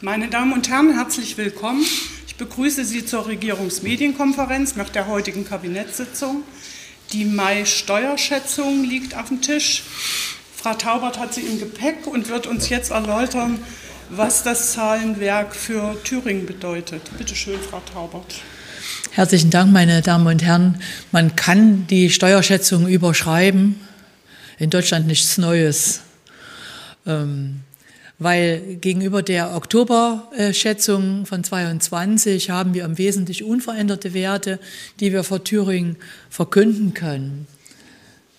Meine 0.00 0.28
Damen 0.28 0.52
und 0.52 0.68
Herren, 0.68 0.94
herzlich 0.94 1.36
willkommen. 1.38 1.84
Ich 2.28 2.36
begrüße 2.36 2.84
Sie 2.84 3.04
zur 3.04 3.26
Regierungsmedienkonferenz 3.26 4.76
nach 4.76 4.90
der 4.90 5.08
heutigen 5.08 5.44
Kabinettssitzung. 5.44 6.44
Die 7.12 7.24
Mai-Steuerschätzung 7.24 8.84
liegt 8.84 9.16
auf 9.16 9.26
dem 9.26 9.42
Tisch. 9.42 9.82
Frau 10.54 10.74
Taubert 10.74 11.18
hat 11.18 11.34
sie 11.34 11.40
im 11.40 11.58
Gepäck 11.58 12.06
und 12.06 12.28
wird 12.28 12.46
uns 12.46 12.68
jetzt 12.68 12.92
erläutern, 12.92 13.58
was 14.08 14.44
das 14.44 14.72
Zahlenwerk 14.72 15.56
für 15.56 16.00
Thüringen 16.04 16.46
bedeutet. 16.46 17.02
Bitte 17.18 17.34
schön, 17.34 17.58
Frau 17.58 17.82
Taubert. 17.92 18.36
Herzlichen 19.10 19.50
Dank, 19.50 19.72
meine 19.72 20.00
Damen 20.00 20.28
und 20.28 20.44
Herren. 20.44 20.80
Man 21.10 21.34
kann 21.34 21.88
die 21.88 22.10
Steuerschätzung 22.10 22.86
überschreiben. 22.86 23.80
In 24.60 24.70
Deutschland 24.70 25.08
nichts 25.08 25.38
Neues. 25.38 26.02
Ähm, 27.04 27.62
weil 28.18 28.76
gegenüber 28.80 29.22
der 29.22 29.54
Oktoberschätzung 29.54 31.24
von 31.24 31.44
22 31.44 32.50
haben 32.50 32.74
wir 32.74 32.84
im 32.84 32.98
Wesentlichen 32.98 33.46
unveränderte 33.46 34.12
Werte, 34.12 34.58
die 34.98 35.12
wir 35.12 35.22
für 35.22 35.42
Thüringen 35.42 35.96
verkünden 36.28 36.94
können. 36.94 37.46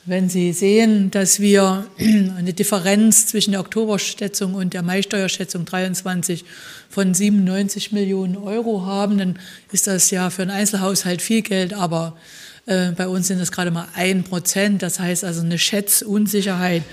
Wenn 0.06 0.28
Sie 0.28 0.54
sehen, 0.54 1.12
dass 1.12 1.40
wir 1.40 1.86
eine 2.00 2.54
Differenz 2.54 3.28
zwischen 3.28 3.52
der 3.52 3.62
Oktoberschätzung 3.62 4.56
und 4.56 4.74
der 4.74 4.82
Mai-Steuerschätzung 4.82 5.66
23 5.66 6.46
von 6.90 7.14
97 7.14 7.92
Millionen 7.92 8.36
Euro 8.36 8.86
haben, 8.86 9.18
dann 9.18 9.40
ist 9.72 9.88
das 9.88 10.10
ja 10.10 10.30
für 10.30 10.42
einen 10.42 10.52
Einzelhaushalt 10.52 11.22
viel 11.22 11.42
Geld, 11.42 11.74
aber 11.74 12.18
äh, 12.66 12.92
bei 12.92 13.08
uns 13.08 13.28
sind 13.28 13.40
es 13.40 13.52
gerade 13.52 13.72
mal 13.72 13.88
ein 13.94 14.24
Prozent. 14.24 14.82
Das 14.82 15.00
heißt 15.00 15.24
also 15.24 15.42
eine 15.42 15.60
Schätzunsicherheit, 15.60 16.84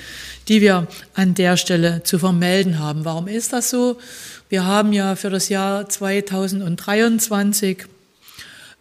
die 0.48 0.60
wir 0.60 0.86
an 1.14 1.34
der 1.34 1.56
Stelle 1.56 2.02
zu 2.04 2.18
vermelden 2.18 2.78
haben. 2.78 3.04
Warum 3.04 3.28
ist 3.28 3.52
das 3.52 3.70
so? 3.70 3.98
Wir 4.48 4.64
haben 4.64 4.92
ja 4.92 5.16
für 5.16 5.30
das 5.30 5.48
Jahr 5.48 5.88
2023 5.88 7.86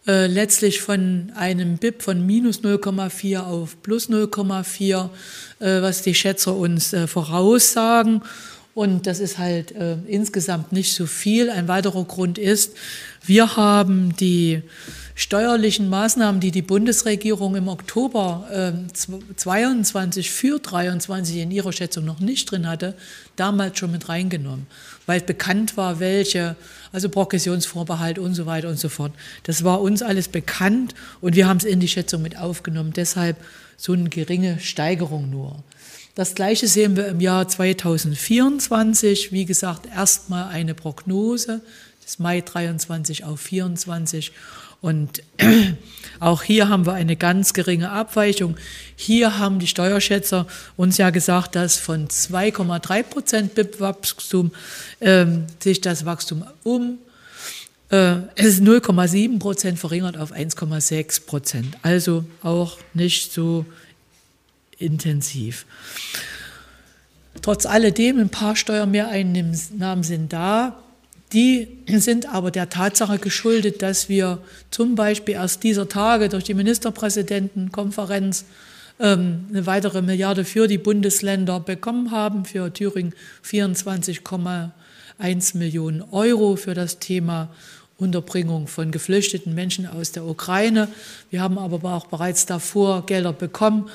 äh, 0.06 0.26
letztlich 0.28 0.80
von 0.80 1.32
einem 1.34 1.78
BIP 1.78 2.02
von 2.02 2.24
minus 2.24 2.60
0,4 2.60 3.40
auf 3.40 3.82
plus 3.82 4.08
0,4, 4.08 5.10
äh, 5.58 5.82
was 5.82 6.02
die 6.02 6.14
Schätzer 6.14 6.54
uns 6.54 6.92
äh, 6.92 7.08
voraussagen. 7.08 8.22
Und 8.76 9.06
das 9.06 9.20
ist 9.20 9.38
halt 9.38 9.72
äh, 9.72 9.96
insgesamt 10.06 10.70
nicht 10.70 10.92
so 10.92 11.06
viel. 11.06 11.48
Ein 11.48 11.66
weiterer 11.66 12.04
Grund 12.04 12.36
ist, 12.36 12.76
wir 13.24 13.56
haben 13.56 14.14
die 14.16 14.60
steuerlichen 15.14 15.88
Maßnahmen, 15.88 16.42
die 16.42 16.50
die 16.50 16.60
Bundesregierung 16.60 17.56
im 17.56 17.68
Oktober 17.68 18.46
äh, 18.52 18.92
22 19.34 20.30
für 20.30 20.58
23 20.58 21.38
in 21.38 21.50
ihrer 21.52 21.72
Schätzung 21.72 22.04
noch 22.04 22.20
nicht 22.20 22.50
drin 22.50 22.68
hatte, 22.68 22.94
damals 23.36 23.78
schon 23.78 23.92
mit 23.92 24.10
reingenommen, 24.10 24.66
weil 25.06 25.22
bekannt 25.22 25.78
war, 25.78 25.98
welche, 25.98 26.54
also 26.92 27.08
Progressionsvorbehalt 27.08 28.18
und 28.18 28.34
so 28.34 28.44
weiter 28.44 28.68
und 28.68 28.78
so 28.78 28.90
fort. 28.90 29.12
Das 29.44 29.64
war 29.64 29.80
uns 29.80 30.02
alles 30.02 30.28
bekannt 30.28 30.94
und 31.22 31.34
wir 31.34 31.48
haben 31.48 31.56
es 31.56 31.64
in 31.64 31.80
die 31.80 31.88
Schätzung 31.88 32.20
mit 32.20 32.36
aufgenommen. 32.36 32.92
Deshalb 32.94 33.38
so 33.78 33.94
eine 33.94 34.10
geringe 34.10 34.60
Steigerung 34.60 35.30
nur. 35.30 35.64
Das 36.16 36.34
Gleiche 36.34 36.66
sehen 36.66 36.96
wir 36.96 37.08
im 37.08 37.20
Jahr 37.20 37.46
2024. 37.46 39.32
Wie 39.32 39.44
gesagt, 39.44 39.84
erstmal 39.94 40.48
eine 40.48 40.72
Prognose 40.72 41.60
des 42.02 42.18
Mai 42.18 42.40
23 42.40 43.24
auf 43.24 43.38
24 43.38 44.32
und 44.80 45.22
auch 46.20 46.42
hier 46.42 46.70
haben 46.70 46.86
wir 46.86 46.94
eine 46.94 47.16
ganz 47.16 47.52
geringe 47.52 47.90
Abweichung. 47.90 48.56
Hier 48.96 49.38
haben 49.38 49.58
die 49.58 49.66
Steuerschätzer 49.66 50.46
uns 50.78 50.96
ja 50.96 51.10
gesagt, 51.10 51.54
dass 51.54 51.76
von 51.76 52.08
2,3 52.08 53.02
Prozent 53.02 53.54
BIP-Wachstum 53.54 54.52
äh, 55.00 55.26
sich 55.62 55.82
das 55.82 56.06
Wachstum 56.06 56.46
um 56.64 56.96
äh, 57.90 58.16
es 58.34 58.46
ist 58.46 58.62
0,7 58.62 59.38
Prozent 59.38 59.78
verringert 59.78 60.16
auf 60.16 60.32
1,6 60.32 61.26
Prozent. 61.26 61.76
Also 61.82 62.24
auch 62.42 62.78
nicht 62.94 63.32
so 63.32 63.66
intensiv. 64.78 65.66
Trotz 67.42 67.66
alledem, 67.66 68.18
ein 68.18 68.30
paar 68.30 68.56
Steuermehreinnahmen 68.56 70.02
sind 70.02 70.32
da. 70.32 70.82
Die 71.32 71.68
sind 71.86 72.32
aber 72.32 72.50
der 72.50 72.70
Tatsache 72.70 73.18
geschuldet, 73.18 73.82
dass 73.82 74.08
wir 74.08 74.38
zum 74.70 74.94
Beispiel 74.94 75.34
erst 75.34 75.64
dieser 75.64 75.88
Tage 75.88 76.28
durch 76.28 76.44
die 76.44 76.54
Ministerpräsidentenkonferenz 76.54 78.44
ähm, 79.00 79.46
eine 79.50 79.66
weitere 79.66 80.02
Milliarde 80.02 80.44
für 80.44 80.68
die 80.68 80.78
Bundesländer 80.78 81.58
bekommen 81.60 82.12
haben, 82.12 82.44
für 82.44 82.72
Thüringen 82.72 83.12
24,1 83.44 85.56
Millionen 85.56 86.02
Euro 86.02 86.54
für 86.56 86.74
das 86.74 87.00
Thema 87.00 87.48
Unterbringung 87.98 88.66
von 88.66 88.90
geflüchteten 88.90 89.54
Menschen 89.54 89.86
aus 89.86 90.12
der 90.12 90.26
Ukraine. 90.26 90.88
Wir 91.30 91.40
haben 91.40 91.58
aber 91.58 91.94
auch 91.94 92.06
bereits 92.06 92.44
davor 92.44 93.06
Gelder 93.06 93.32
bekommen. 93.32 93.88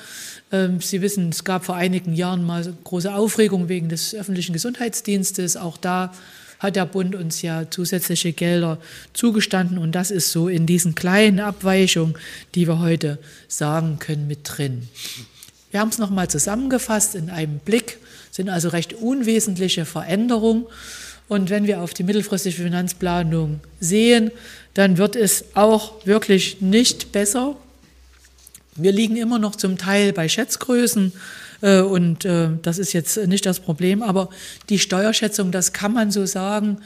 Ähm, 0.50 0.80
Sie 0.80 1.02
wissen, 1.02 1.28
es 1.28 1.44
gab 1.44 1.64
vor 1.64 1.76
einigen 1.76 2.12
Jahren 2.14 2.44
mal 2.44 2.74
große 2.84 3.14
Aufregung 3.14 3.68
wegen 3.68 3.88
des 3.88 4.14
öffentlichen 4.14 4.52
Gesundheitsdienstes. 4.52 5.56
Auch 5.56 5.76
da 5.76 6.12
hat 6.58 6.76
der 6.76 6.86
Bund 6.86 7.14
uns 7.14 7.42
ja 7.42 7.70
zusätzliche 7.70 8.32
Gelder 8.32 8.78
zugestanden 9.12 9.78
und 9.78 9.92
das 9.92 10.10
ist 10.10 10.30
so 10.30 10.48
in 10.48 10.64
diesen 10.66 10.94
kleinen 10.94 11.40
Abweichungen, 11.40 12.14
die 12.54 12.68
wir 12.68 12.78
heute 12.78 13.18
sagen 13.48 13.98
können, 13.98 14.28
mit 14.28 14.40
drin. 14.44 14.88
Wir 15.72 15.80
haben 15.80 15.88
es 15.88 15.98
nochmal 15.98 16.28
zusammengefasst 16.28 17.14
in 17.14 17.30
einem 17.30 17.58
Blick, 17.58 17.98
sind 18.30 18.48
also 18.48 18.68
recht 18.68 18.94
unwesentliche 18.94 19.84
Veränderungen. 19.84 20.66
Und 21.32 21.48
wenn 21.48 21.66
wir 21.66 21.80
auf 21.80 21.94
die 21.94 22.02
mittelfristige 22.02 22.62
Finanzplanung 22.62 23.60
sehen, 23.80 24.30
dann 24.74 24.98
wird 24.98 25.16
es 25.16 25.46
auch 25.54 26.04
wirklich 26.04 26.60
nicht 26.60 27.10
besser. 27.10 27.56
Wir 28.76 28.92
liegen 28.92 29.16
immer 29.16 29.38
noch 29.38 29.56
zum 29.56 29.78
Teil 29.78 30.12
bei 30.12 30.28
Schätzgrößen 30.28 31.10
äh, 31.62 31.80
und 31.80 32.26
äh, 32.26 32.50
das 32.60 32.76
ist 32.76 32.92
jetzt 32.92 33.16
nicht 33.16 33.46
das 33.46 33.60
Problem. 33.60 34.02
Aber 34.02 34.28
die 34.68 34.78
Steuerschätzung, 34.78 35.52
das 35.52 35.72
kann 35.72 35.94
man 35.94 36.10
so 36.10 36.26
sagen, 36.26 36.76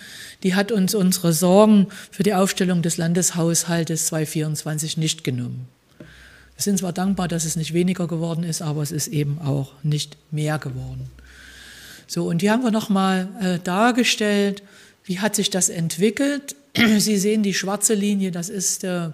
die 0.44 0.54
hat 0.54 0.70
uns 0.70 0.94
unsere 0.94 1.32
Sorgen 1.32 1.88
für 2.12 2.22
die 2.22 2.34
Aufstellung 2.34 2.82
des 2.82 2.98
Landeshaushaltes 2.98 4.06
2024 4.06 4.96
nicht 4.96 5.24
genommen. 5.24 5.66
Wir 5.98 6.62
sind 6.62 6.78
zwar 6.78 6.92
dankbar, 6.92 7.26
dass 7.26 7.46
es 7.46 7.56
nicht 7.56 7.74
weniger 7.74 8.06
geworden 8.06 8.44
ist, 8.44 8.62
aber 8.62 8.82
es 8.82 8.92
ist 8.92 9.08
eben 9.08 9.40
auch 9.40 9.72
nicht 9.82 10.16
mehr 10.30 10.60
geworden. 10.60 11.10
So, 12.06 12.28
und 12.28 12.40
hier 12.40 12.52
haben 12.52 12.62
wir 12.62 12.70
nochmal 12.70 13.28
äh, 13.40 13.58
dargestellt, 13.58 14.62
wie 15.04 15.20
hat 15.20 15.34
sich 15.34 15.50
das 15.50 15.68
entwickelt. 15.68 16.54
Sie 16.98 17.16
sehen 17.16 17.42
die 17.42 17.54
schwarze 17.54 17.94
Linie, 17.94 18.30
das 18.30 18.48
ist 18.48 18.84
äh, 18.84 19.10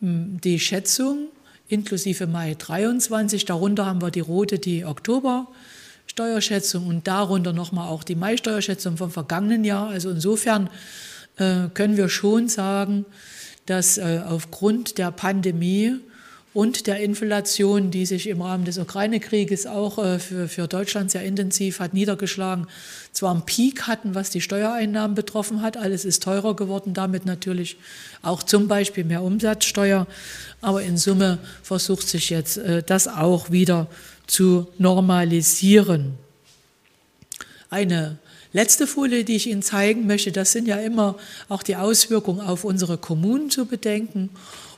die 0.00 0.58
Schätzung 0.58 1.28
inklusive 1.70 2.26
Mai 2.26 2.56
23. 2.58 3.44
Darunter 3.44 3.86
haben 3.86 4.02
wir 4.02 4.10
die 4.10 4.20
rote, 4.20 4.58
die 4.58 4.84
Oktober-Steuerschätzung 4.84 6.86
und 6.86 7.06
darunter 7.06 7.52
nochmal 7.52 7.88
auch 7.88 8.02
die 8.02 8.16
Mai-Steuerschätzung 8.16 8.96
vom 8.96 9.10
vergangenen 9.10 9.64
Jahr. 9.64 9.88
Also 9.88 10.10
insofern 10.10 10.68
äh, 11.36 11.68
können 11.72 11.96
wir 11.96 12.08
schon 12.08 12.48
sagen, 12.48 13.06
dass 13.66 13.98
äh, 13.98 14.22
aufgrund 14.26 14.98
der 14.98 15.12
Pandemie 15.12 15.96
und 16.52 16.88
der 16.88 17.00
Inflation, 17.00 17.92
die 17.92 18.06
sich 18.06 18.28
im 18.28 18.42
Rahmen 18.42 18.64
des 18.64 18.78
Ukraine-Krieges 18.78 19.66
auch 19.66 19.98
äh, 19.98 20.18
für, 20.18 20.48
für 20.48 20.66
Deutschland 20.66 21.10
sehr 21.10 21.22
intensiv 21.22 21.78
hat 21.78 21.94
niedergeschlagen, 21.94 22.66
zwar 23.12 23.32
einen 23.32 23.46
Peak 23.46 23.86
hatten, 23.86 24.16
was 24.16 24.30
die 24.30 24.40
Steuereinnahmen 24.40 25.14
betroffen 25.14 25.62
hat. 25.62 25.76
Alles 25.76 26.04
ist 26.04 26.24
teurer 26.24 26.56
geworden, 26.56 26.92
damit 26.92 27.24
natürlich 27.24 27.76
auch 28.22 28.42
zum 28.42 28.66
Beispiel 28.66 29.04
mehr 29.04 29.22
Umsatzsteuer. 29.22 30.08
Aber 30.60 30.82
in 30.82 30.96
Summe 30.96 31.38
versucht 31.62 32.08
sich 32.08 32.30
jetzt 32.30 32.58
äh, 32.58 32.82
das 32.82 33.06
auch 33.06 33.50
wieder 33.52 33.86
zu 34.26 34.66
normalisieren. 34.78 36.14
Eine 37.68 38.18
letzte 38.52 38.88
Folie, 38.88 39.22
die 39.22 39.36
ich 39.36 39.48
Ihnen 39.48 39.62
zeigen 39.62 40.08
möchte, 40.08 40.32
das 40.32 40.50
sind 40.50 40.66
ja 40.66 40.78
immer 40.78 41.16
auch 41.48 41.62
die 41.62 41.76
Auswirkungen 41.76 42.40
auf 42.40 42.64
unsere 42.64 42.98
Kommunen 42.98 43.50
zu 43.50 43.66
bedenken. 43.66 44.30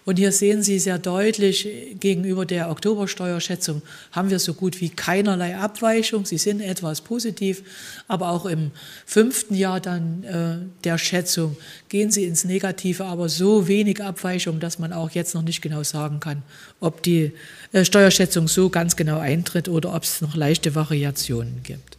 Und 0.04 0.18
hier 0.18 0.32
sehen 0.32 0.62
Sie 0.62 0.80
sehr 0.80 0.98
deutlich, 0.98 1.68
gegenüber 2.00 2.44
der 2.44 2.70
Oktobersteuerschätzung 2.70 3.82
haben 4.10 4.30
wir 4.30 4.40
so 4.40 4.52
gut 4.54 4.80
wie 4.80 4.88
keinerlei 4.88 5.56
Abweichung. 5.56 6.26
Sie 6.26 6.38
sind 6.38 6.60
etwas 6.60 7.02
positiv, 7.02 7.62
aber 8.08 8.30
auch 8.30 8.46
im 8.46 8.72
fünften 9.06 9.54
Jahr 9.54 9.80
dann 9.80 10.24
äh, 10.24 10.56
der 10.82 10.98
Schätzung 10.98 11.56
gehen 11.88 12.10
Sie 12.10 12.24
ins 12.24 12.44
Negative, 12.44 13.04
aber 13.04 13.28
so 13.28 13.68
wenig 13.68 14.02
Abweichung, 14.02 14.58
dass 14.58 14.80
man 14.80 14.92
auch 14.92 15.10
jetzt 15.10 15.36
noch 15.36 15.42
nicht 15.42 15.62
genau 15.62 15.84
sagen 15.84 16.18
kann, 16.18 16.42
ob 16.80 17.02
die 17.04 17.32
äh, 17.72 17.84
Steuerschätzung 17.84 18.48
so 18.48 18.70
ganz 18.70 18.96
genau 18.96 19.20
eintritt 19.20 19.68
oder 19.68 19.94
ob 19.94 20.02
es 20.02 20.20
noch 20.20 20.34
leichte 20.34 20.74
Variationen 20.74 21.62
gibt. 21.62 21.96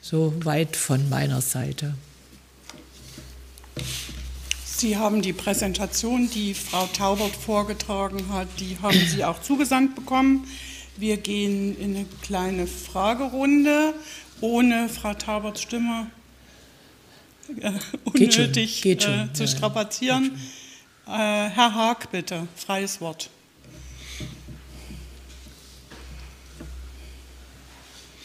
So 0.00 0.32
weit 0.44 0.76
von 0.76 1.08
meiner 1.08 1.40
Seite. 1.40 1.94
Sie 4.84 4.98
haben 4.98 5.22
die 5.22 5.32
Präsentation, 5.32 6.28
die 6.28 6.52
Frau 6.52 6.86
Taubert 6.88 7.34
vorgetragen 7.34 8.28
hat, 8.30 8.48
die 8.60 8.76
haben 8.82 8.98
Sie 9.08 9.24
auch 9.24 9.40
zugesandt 9.40 9.94
bekommen. 9.94 10.46
Wir 10.98 11.16
gehen 11.16 11.74
in 11.80 11.96
eine 11.96 12.06
kleine 12.20 12.66
Fragerunde 12.66 13.94
ohne 14.42 14.90
Frau 14.90 15.14
Tauberts 15.14 15.62
Stimme. 15.62 16.10
äh, 17.62 17.72
unnötig 18.04 18.82
geht 18.82 19.04
schon, 19.04 19.12
geht 19.12 19.30
schon. 19.30 19.30
Äh, 19.30 19.32
zu 19.32 19.48
strapazieren. 19.48 20.38
Äh, 21.06 21.12
Herr 21.12 21.74
Haag, 21.74 22.10
bitte, 22.10 22.46
freies 22.54 23.00
Wort. 23.00 23.30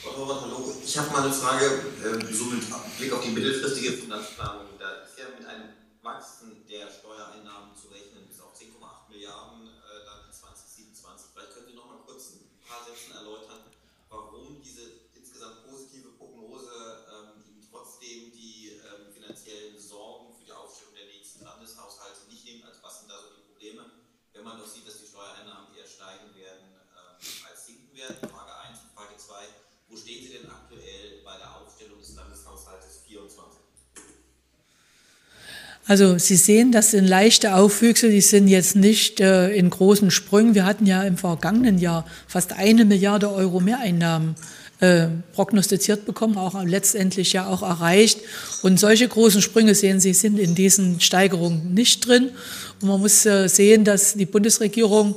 Hallo. 0.03 0.75
Ich 0.85 0.97
habe 0.97 1.09
mal 1.11 1.23
eine 1.23 1.31
Frage, 1.31 1.65
äh, 2.03 2.33
so 2.33 2.43
mit 2.45 2.63
Blick 2.97 3.13
auf 3.13 3.23
die 3.23 3.29
mittelfristige 3.29 3.93
Finanzplanung. 3.93 4.65
Da 4.77 4.89
ist 5.05 5.17
ja 5.17 5.23
mit 5.39 5.47
einem 5.47 5.68
Wachsen 6.09 6.65
der 6.65 6.89
Steuereinnahmen 6.89 7.77
zu 7.77 7.89
rechnen 7.89 8.25
bis 8.25 8.41
auf 8.41 8.57
10,8 8.57 9.13
Milliarden 9.13 9.67
äh, 9.67 10.05
dann 10.05 10.25
in 10.25 10.33
2027. 10.33 11.29
Vielleicht 11.31 11.53
können 11.53 11.67
Sie 11.67 11.77
noch 11.77 11.85
mal 11.85 12.01
kurz 12.01 12.33
ein 12.33 12.49
paar 12.65 12.81
Sätzen 12.83 13.13
erläutern, 13.13 13.61
warum 14.09 14.59
diese 14.59 14.89
insgesamt 15.13 15.69
positive 15.69 16.09
Prognose 16.17 17.05
ähm, 17.13 17.61
trotzdem 17.69 18.33
die 18.33 18.81
ähm, 18.81 19.13
finanziellen 19.13 19.77
Sorgen 19.77 20.33
für 20.33 20.45
die 20.45 20.51
Aufstellung 20.51 20.95
der 20.95 21.05
nächsten 21.05 21.45
Landeshaushalte 21.45 22.25
nicht 22.27 22.43
nimmt. 22.43 22.65
Also 22.65 22.81
was 22.81 23.01
sind 23.01 23.11
da 23.11 23.21
so 23.21 23.29
die 23.37 23.45
Probleme, 23.45 23.85
wenn 24.33 24.43
man 24.43 24.57
doch 24.57 24.65
sieht, 24.65 24.87
dass 24.87 24.97
die 24.97 25.05
Steuereinnahmen 25.05 25.77
eher 25.77 25.85
steigen 25.85 26.33
werden 26.33 26.73
ähm, 26.73 27.45
als 27.45 27.67
sinken 27.67 27.95
werden? 27.95 28.17
Frage 28.27 28.57
1 28.65 28.81
und 28.81 28.97
Frage 28.97 29.15
2, 29.15 29.45
wo 29.89 29.95
stehen 29.95 30.25
Sie 30.25 30.33
denn 30.33 30.49
aktuell 30.49 31.21
bei 31.21 31.37
der 31.37 31.53
Aufstellung 31.61 31.99
des 31.99 32.15
Landeshaushaltes 32.15 33.05
24? 33.05 33.69
Also 35.89 36.19
Sie 36.19 36.35
sehen, 36.35 36.71
das 36.71 36.91
sind 36.91 37.07
leichte 37.07 37.55
Aufwüchse, 37.55 38.11
die 38.11 38.21
sind 38.21 38.47
jetzt 38.47 38.75
nicht 38.75 39.19
äh, 39.21 39.49
in 39.49 39.71
großen 39.71 40.11
Sprüngen. 40.11 40.53
Wir 40.53 40.63
hatten 40.63 40.85
ja 40.85 41.01
im 41.01 41.17
vergangenen 41.17 41.79
Jahr 41.79 42.05
fast 42.27 42.53
eine 42.53 42.85
Milliarde 42.85 43.33
Euro 43.33 43.59
Mehreinnahmen 43.59 44.35
äh, 44.81 45.07
prognostiziert 45.33 46.05
bekommen, 46.05 46.37
auch 46.37 46.63
letztendlich 46.63 47.33
ja 47.33 47.47
auch 47.47 47.63
erreicht. 47.63 48.19
Und 48.61 48.79
solche 48.79 49.07
großen 49.07 49.41
Sprünge 49.41 49.73
sehen 49.73 49.99
Sie, 49.99 50.13
sind 50.13 50.37
in 50.37 50.53
diesen 50.53 51.01
Steigerungen 51.01 51.73
nicht 51.73 52.05
drin. 52.07 52.29
Und 52.81 52.87
man 52.87 52.99
muss 52.99 53.25
äh, 53.25 53.47
sehen, 53.47 53.83
dass 53.83 54.13
die 54.13 54.27
Bundesregierung 54.27 55.15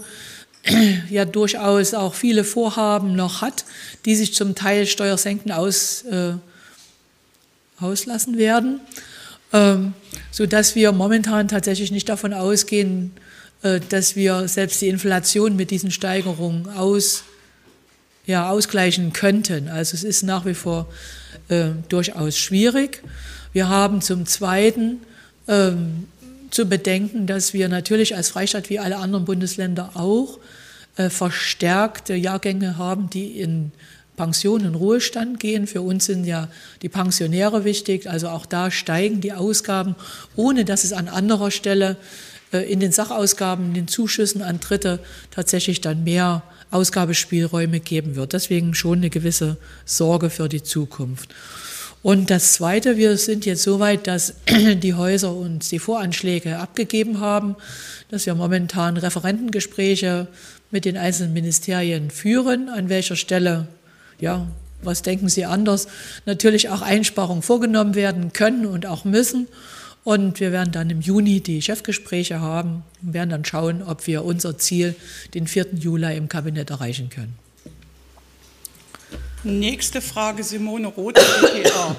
ja 1.11 1.27
durchaus 1.27 1.93
auch 1.93 2.15
viele 2.15 2.45
Vorhaben 2.45 3.15
noch 3.15 3.43
hat, 3.43 3.67
die 4.07 4.15
sich 4.15 4.33
zum 4.33 4.55
Teil 4.55 4.87
Steuersenken 4.87 5.53
aus, 5.53 6.05
äh, 6.11 6.33
auslassen 7.79 8.39
werden 8.39 8.81
ähm, 9.53 9.95
sodass 10.31 10.75
wir 10.75 10.93
momentan 10.93 11.49
tatsächlich 11.49 11.91
nicht 11.91 12.09
davon 12.09 12.33
ausgehen, 12.33 13.13
äh, 13.63 13.81
dass 13.89 14.17
wir 14.17 14.49
selbst 14.49 14.81
die 14.81 14.89
Inflation 14.89 15.57
mit 15.57 15.71
diesen 15.71 15.91
Steigerungen 15.91 16.69
aus, 16.69 17.25
ja, 18.27 18.49
ausgleichen 18.49 19.13
könnten. 19.13 19.69
Also 19.69 19.95
es 19.95 20.05
ist 20.05 20.23
nach 20.23 20.47
wie 20.47 20.55
vor 20.55 20.89
äh, 21.49 21.71
durchaus 21.89 22.39
schwierig. 22.39 23.03
Wir 23.53 23.69
haben 23.69 24.01
zum 24.01 24.27
Zweiten 24.27 25.01
ähm, 25.49 26.09
zu 26.51 26.67
bedenken, 26.67 27.27
dass 27.27 27.53
wir 27.53 27.69
natürlich 27.69 28.17
als 28.17 28.31
Freistaat 28.31 28.71
wie 28.71 28.79
alle 28.79 28.97
anderen 28.97 29.25
Bundesländer 29.25 29.91
auch 29.95 30.39
äh, 30.97 31.09
verstärkte 31.09 32.15
Jahrgänge 32.15 32.77
haben, 32.79 33.11
die 33.11 33.41
in 33.41 33.73
Pension 34.17 34.67
und 34.67 34.75
Ruhestand 34.75 35.41
gehen. 35.41 35.67
Für 35.67 35.83
uns 35.83 36.07
sind 36.07 36.25
ja 36.25 36.49
die 36.83 36.89
Pensionäre 36.89 37.65
wichtig. 37.65 38.09
Also 38.09 38.29
auch 38.29 38.47
da 38.47 38.71
steigen 38.71 39.21
die 39.21 39.33
Ausgaben, 39.33 39.95
ohne 40.37 40.65
dass 40.65 40.85
es 40.85 40.93
an 40.93 41.09
anderer 41.09 41.51
Stelle 41.51 41.97
äh, 42.53 42.71
in 42.71 42.81
den 42.81 42.93
Sachausgaben, 42.93 43.67
in 43.69 43.75
den 43.75 43.89
Zuschüssen 43.89 44.43
an 44.43 44.61
Dritte 44.61 45.01
tatsächlich 45.31 45.81
dann 45.81 46.05
mehr 46.05 46.43
Ausgabespielräume 46.71 47.81
geben 47.81 48.17
wird. 48.17 48.33
Deswegen 48.33 48.75
schon 48.75 48.99
eine 48.99 49.11
gewisse 49.11 49.57
Sorge 49.85 50.31
für 50.31 50.49
die 50.49 50.63
Zukunft. 50.63 51.35
Und 52.03 52.31
das 52.31 52.55
Zweite, 52.55 52.97
wir 52.97 53.17
sind 53.17 53.47
jetzt 53.47 53.63
so 53.63 53.79
weit, 53.79 54.09
dass 54.09 54.35
die 54.49 54.95
Häuser 54.95 55.35
uns 55.35 55.69
die 55.69 55.79
Voranschläge 55.79 56.59
abgegeben 56.59 57.21
haben, 57.21 57.57
dass 58.11 58.27
wir 58.27 58.35
momentan 58.35 58.97
Referentengespräche 58.97 60.27
mit 60.71 60.85
den 60.85 60.97
einzelnen 60.97 61.33
Ministerien 61.33 62.11
führen, 62.11 62.69
an 62.69 62.89
welcher 62.89 63.17
Stelle 63.17 63.69
ja, 64.23 64.47
was 64.83 65.03
denken 65.03 65.29
Sie 65.29 65.45
anders, 65.45 65.89
natürlich 66.27 66.71
auch 66.71 66.81
Einsparungen 66.81 67.43
vorgenommen 67.43 67.95
werden 67.95 68.33
können 68.33 68.67
und 68.67 68.87
auch 68.87 69.05
müssen. 69.05 69.49
Und 70.05 70.41
wir 70.41 70.51
werden 70.53 70.73
dann 70.73 70.91
im 70.91 71.01
Juni 71.01 71.41
die 71.41 71.61
Chefgespräche 71.61 72.41
haben 72.41 72.85
und 73.03 73.15
werden 73.15 73.31
dann 73.31 73.45
schauen, 73.45 73.83
ob 73.83 74.07
wir 74.07 74.25
unser 74.25 74.59
Ziel, 74.59 74.95
den 75.35 75.47
4. 75.47 75.75
Juli 75.75 76.17
im 76.17 76.29
Kabinett 76.29 76.71
erreichen 76.71 77.11
können. 77.11 77.37
Nächste 79.45 80.01
Frage, 80.01 80.43
Simone 80.45 80.87
Roth, 80.87 81.17
DPA. 81.17 81.97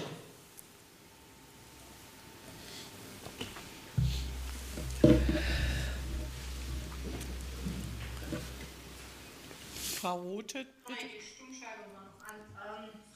Frau 9.99 10.21
Rote, 10.21 10.65
bitte. 10.87 11.42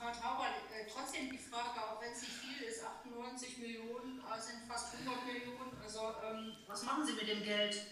Frau 0.07 0.13
Tauber, 0.13 0.45
äh, 0.71 0.87
trotzdem 0.89 1.29
die 1.29 1.37
Frage, 1.37 1.83
auch 1.83 2.01
wenn 2.01 2.13
es 2.13 2.21
nicht 2.21 2.31
viel 2.31 2.63
ist, 2.65 2.79
98 2.81 3.57
Millionen 3.57 4.23
äh, 4.23 4.39
sind 4.39 4.63
fast 4.65 4.95
100 5.03 5.25
Millionen. 5.25 5.75
Also 5.83 5.99
ähm, 6.23 6.53
was 6.65 6.83
machen 6.83 7.03
Sie 7.05 7.11
mit 7.11 7.27
dem 7.27 7.43
Geld? 7.43 7.83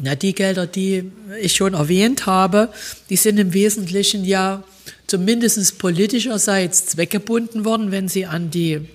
Na, 0.00 0.14
die 0.16 0.34
Gelder, 0.34 0.66
die 0.66 1.10
ich 1.40 1.56
schon 1.56 1.72
erwähnt 1.72 2.26
habe, 2.26 2.72
die 3.08 3.16
sind 3.16 3.38
im 3.38 3.54
Wesentlichen 3.54 4.26
ja 4.26 4.64
zumindest 5.06 5.78
politischerseits 5.78 6.84
zweckgebunden 6.84 7.64
worden, 7.64 7.90
wenn 7.90 8.08
Sie 8.08 8.26
an 8.26 8.50
die 8.50 8.86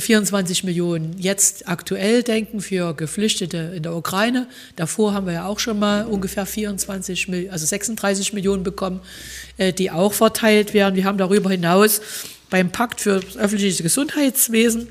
24 0.00 0.64
Millionen 0.64 1.16
jetzt 1.18 1.68
aktuell 1.68 2.22
denken 2.22 2.60
für 2.60 2.94
Geflüchtete 2.94 3.72
in 3.76 3.82
der 3.82 3.94
Ukraine. 3.94 4.48
Davor 4.76 5.14
haben 5.14 5.26
wir 5.26 5.34
ja 5.34 5.46
auch 5.46 5.58
schon 5.58 5.78
mal 5.78 6.06
ungefähr 6.06 6.46
24, 6.46 7.50
also 7.50 7.66
36 7.66 8.32
Millionen 8.32 8.62
bekommen, 8.62 9.00
äh, 9.56 9.72
die 9.72 9.90
auch 9.90 10.12
verteilt 10.12 10.74
werden. 10.74 10.96
Wir 10.96 11.04
haben 11.04 11.18
darüber 11.18 11.50
hinaus 11.50 12.00
beim 12.50 12.70
Pakt 12.70 13.00
für 13.00 13.20
das 13.20 13.36
öffentliche 13.36 13.82
Gesundheitswesen 13.82 14.88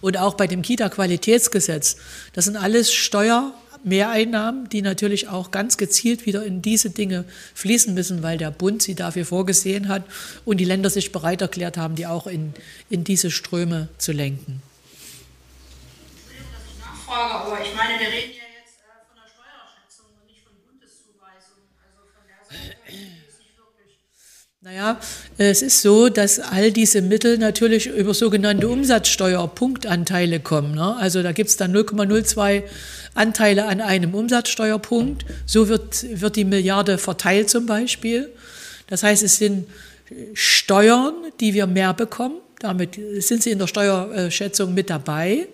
und 0.00 0.18
auch 0.18 0.34
bei 0.34 0.46
dem 0.46 0.62
Kita-Qualitätsgesetz, 0.62 1.96
das 2.32 2.44
sind 2.44 2.56
alles 2.56 2.92
Steuer, 2.92 3.52
Mehreinnahmen, 3.84 4.68
die 4.68 4.82
natürlich 4.82 5.28
auch 5.28 5.50
ganz 5.50 5.76
gezielt 5.76 6.26
wieder 6.26 6.44
in 6.44 6.62
diese 6.62 6.90
Dinge 6.90 7.24
fließen 7.54 7.94
müssen, 7.94 8.22
weil 8.22 8.38
der 8.38 8.50
Bund 8.50 8.82
sie 8.82 8.94
dafür 8.94 9.24
vorgesehen 9.24 9.88
hat 9.88 10.04
und 10.44 10.58
die 10.58 10.64
Länder 10.64 10.90
sich 10.90 11.12
bereit 11.12 11.40
erklärt 11.40 11.76
haben, 11.76 11.94
die 11.94 12.06
auch 12.06 12.26
in, 12.26 12.54
in 12.90 13.04
diese 13.04 13.30
Ströme 13.30 13.88
zu 13.98 14.12
lenken. 14.12 14.62
Entschuldigung, 16.16 16.52
dass 16.52 16.62
ich 16.72 16.78
nachfrage, 16.78 17.34
aber 17.34 17.60
ich 17.64 17.74
meine, 17.74 18.00
wir 18.00 18.08
reden 18.08 18.32
ja 18.36 18.48
jetzt 18.58 18.80
äh, 18.80 18.98
von 19.08 19.16
der 19.16 19.28
Steuerschätzung 19.32 20.06
und 20.20 20.26
nicht 20.26 20.42
von 20.44 20.56
Bundeszuweisung. 20.66 21.60
Also 21.80 21.98
von 22.12 22.24
der 22.28 22.42
Seite 22.44 22.92
ist 23.28 23.38
nicht 23.40 23.56
wirklich. 23.56 23.96
Naja, 24.68 25.00
es 25.38 25.62
ist 25.62 25.80
so, 25.80 26.10
dass 26.10 26.40
all 26.40 26.72
diese 26.72 27.00
Mittel 27.00 27.38
natürlich 27.38 27.86
über 27.86 28.12
sogenannte 28.12 28.68
Umsatzsteuerpunktanteile 28.68 30.40
kommen. 30.40 30.74
Ne? 30.74 30.94
Also 30.96 31.22
da 31.22 31.32
gibt 31.32 31.48
es 31.48 31.56
dann 31.56 31.74
0,02 31.74 32.64
Anteile 33.14 33.64
an 33.64 33.80
einem 33.80 34.14
Umsatzsteuerpunkt. 34.14 35.24
So 35.46 35.70
wird, 35.70 36.20
wird 36.20 36.36
die 36.36 36.44
Milliarde 36.44 36.98
verteilt 36.98 37.48
zum 37.48 37.64
Beispiel. 37.64 38.28
Das 38.88 39.02
heißt, 39.02 39.22
es 39.22 39.38
sind 39.38 39.68
Steuern, 40.34 41.14
die 41.40 41.54
wir 41.54 41.66
mehr 41.66 41.94
bekommen. 41.94 42.36
Damit 42.58 42.98
sind 43.20 43.42
sie 43.42 43.52
in 43.52 43.58
der 43.58 43.68
Steuerschätzung 43.68 44.74
mit 44.74 44.90
dabei. 44.90 45.48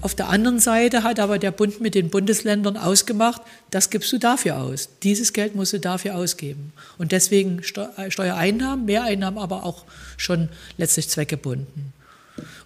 Auf 0.00 0.14
der 0.14 0.28
anderen 0.28 0.58
Seite 0.58 1.02
hat 1.02 1.18
aber 1.18 1.38
der 1.38 1.50
Bund 1.50 1.80
mit 1.80 1.94
den 1.94 2.10
Bundesländern 2.10 2.76
ausgemacht, 2.76 3.42
das 3.70 3.90
gibst 3.90 4.12
du 4.12 4.18
dafür 4.18 4.58
aus. 4.58 4.88
Dieses 5.02 5.32
Geld 5.32 5.54
musst 5.54 5.72
du 5.72 5.80
dafür 5.80 6.16
ausgeben. 6.16 6.72
Und 6.98 7.12
deswegen 7.12 7.62
Steuereinnahmen, 7.62 8.84
Mehreinnahmen, 8.84 9.38
aber 9.38 9.64
auch 9.64 9.84
schon 10.16 10.48
letztlich 10.76 11.08
zweckgebunden. 11.08 11.92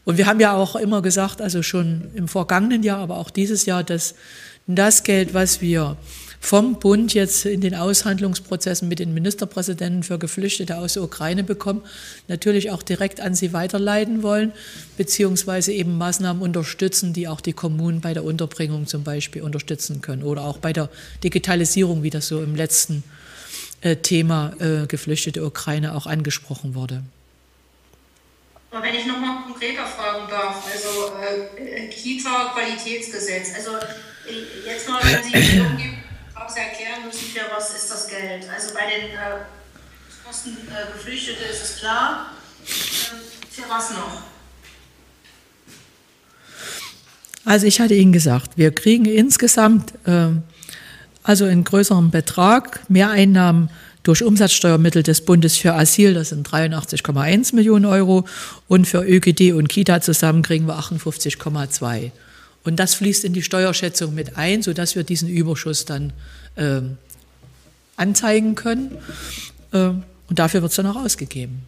Und 0.04 0.18
wir 0.18 0.26
haben 0.26 0.40
ja 0.40 0.54
auch 0.54 0.76
immer 0.76 1.02
gesagt, 1.02 1.40
also 1.40 1.62
schon 1.62 2.10
im 2.14 2.28
vergangenen 2.28 2.82
Jahr, 2.82 2.98
aber 2.98 3.16
auch 3.16 3.30
dieses 3.30 3.64
Jahr, 3.66 3.82
dass 3.82 4.14
das 4.66 5.02
Geld, 5.02 5.34
was 5.34 5.60
wir 5.60 5.96
vom 6.44 6.78
Bund 6.78 7.14
jetzt 7.14 7.46
in 7.46 7.62
den 7.62 7.74
Aushandlungsprozessen 7.74 8.86
mit 8.86 8.98
den 8.98 9.14
Ministerpräsidenten 9.14 10.02
für 10.02 10.18
Geflüchtete 10.18 10.76
aus 10.76 10.92
der 10.92 11.02
Ukraine 11.02 11.42
bekommen, 11.42 11.80
natürlich 12.28 12.70
auch 12.70 12.82
direkt 12.82 13.22
an 13.22 13.34
sie 13.34 13.54
weiterleiten 13.54 14.22
wollen, 14.22 14.52
beziehungsweise 14.98 15.72
eben 15.72 15.96
Maßnahmen 15.96 16.42
unterstützen, 16.42 17.14
die 17.14 17.28
auch 17.28 17.40
die 17.40 17.54
Kommunen 17.54 18.02
bei 18.02 18.12
der 18.12 18.24
Unterbringung 18.24 18.86
zum 18.86 19.04
Beispiel 19.04 19.40
unterstützen 19.40 20.02
können 20.02 20.22
oder 20.22 20.42
auch 20.42 20.58
bei 20.58 20.74
der 20.74 20.90
Digitalisierung, 21.24 22.02
wie 22.02 22.10
das 22.10 22.28
so 22.28 22.42
im 22.42 22.54
letzten 22.54 23.04
äh, 23.80 23.96
Thema 23.96 24.52
äh, 24.60 24.86
Geflüchtete 24.86 25.42
Ukraine 25.46 25.94
auch 25.94 26.06
angesprochen 26.06 26.74
wurde. 26.74 27.04
Aber 28.70 28.84
wenn 28.84 28.94
ich 28.94 29.06
nochmal 29.06 29.44
konkreter 29.44 29.86
fragen 29.86 30.28
darf, 30.28 30.62
also 30.70 31.10
äh, 31.56 31.88
Kita-Qualitätsgesetz, 31.88 33.54
also 33.56 33.70
äh, 33.78 34.66
jetzt 34.66 34.86
mal, 34.86 35.00
wenn 35.04 35.22
Sie 35.22 35.56
irgendwie 35.56 36.03
erklären 36.52 37.06
müssen, 37.06 37.26
für 37.26 37.44
was 37.54 37.74
ist 37.74 37.90
das 37.90 38.08
Geld. 38.08 38.46
Also 38.52 38.74
bei 38.74 38.86
den 38.86 39.10
äh, 39.10 39.44
Kosten 40.24 40.56
äh, 40.68 40.92
Geflüchtete 40.92 41.44
ist 41.44 41.62
es 41.62 41.78
klar, 41.78 42.30
für 42.64 43.68
was 43.68 43.90
noch? 43.90 44.22
Also 47.44 47.66
ich 47.66 47.80
hatte 47.80 47.94
Ihnen 47.94 48.12
gesagt, 48.12 48.56
wir 48.56 48.74
kriegen 48.74 49.04
insgesamt 49.04 49.92
äh, 50.06 50.30
also 51.22 51.44
einen 51.44 51.64
größeren 51.64 52.10
Betrag, 52.10 52.80
Mehreinnahmen 52.88 53.70
durch 54.02 54.22
Umsatzsteuermittel 54.22 55.02
des 55.02 55.24
Bundes 55.24 55.56
für 55.56 55.74
Asyl, 55.74 56.14
das 56.14 56.28
sind 56.28 56.48
83,1 56.48 57.54
Millionen 57.54 57.86
Euro, 57.86 58.26
und 58.68 58.86
für 58.86 59.02
ÖGD 59.02 59.52
und 59.52 59.68
Kita 59.68 60.00
zusammen 60.00 60.42
kriegen 60.42 60.66
wir 60.66 60.78
58,2. 60.78 62.12
Und 62.64 62.76
das 62.76 62.94
fließt 62.94 63.24
in 63.24 63.34
die 63.34 63.42
Steuerschätzung 63.42 64.14
mit 64.14 64.36
ein, 64.36 64.62
sodass 64.62 64.96
wir 64.96 65.04
diesen 65.04 65.28
Überschuss 65.28 65.84
dann 65.84 66.12
äh, 66.56 66.80
anzeigen 67.96 68.54
können. 68.54 68.96
Äh, 69.72 69.78
und 70.28 70.38
dafür 70.38 70.62
wird 70.62 70.70
es 70.70 70.76
dann 70.76 70.86
auch 70.86 70.96
ausgegeben. 70.96 71.62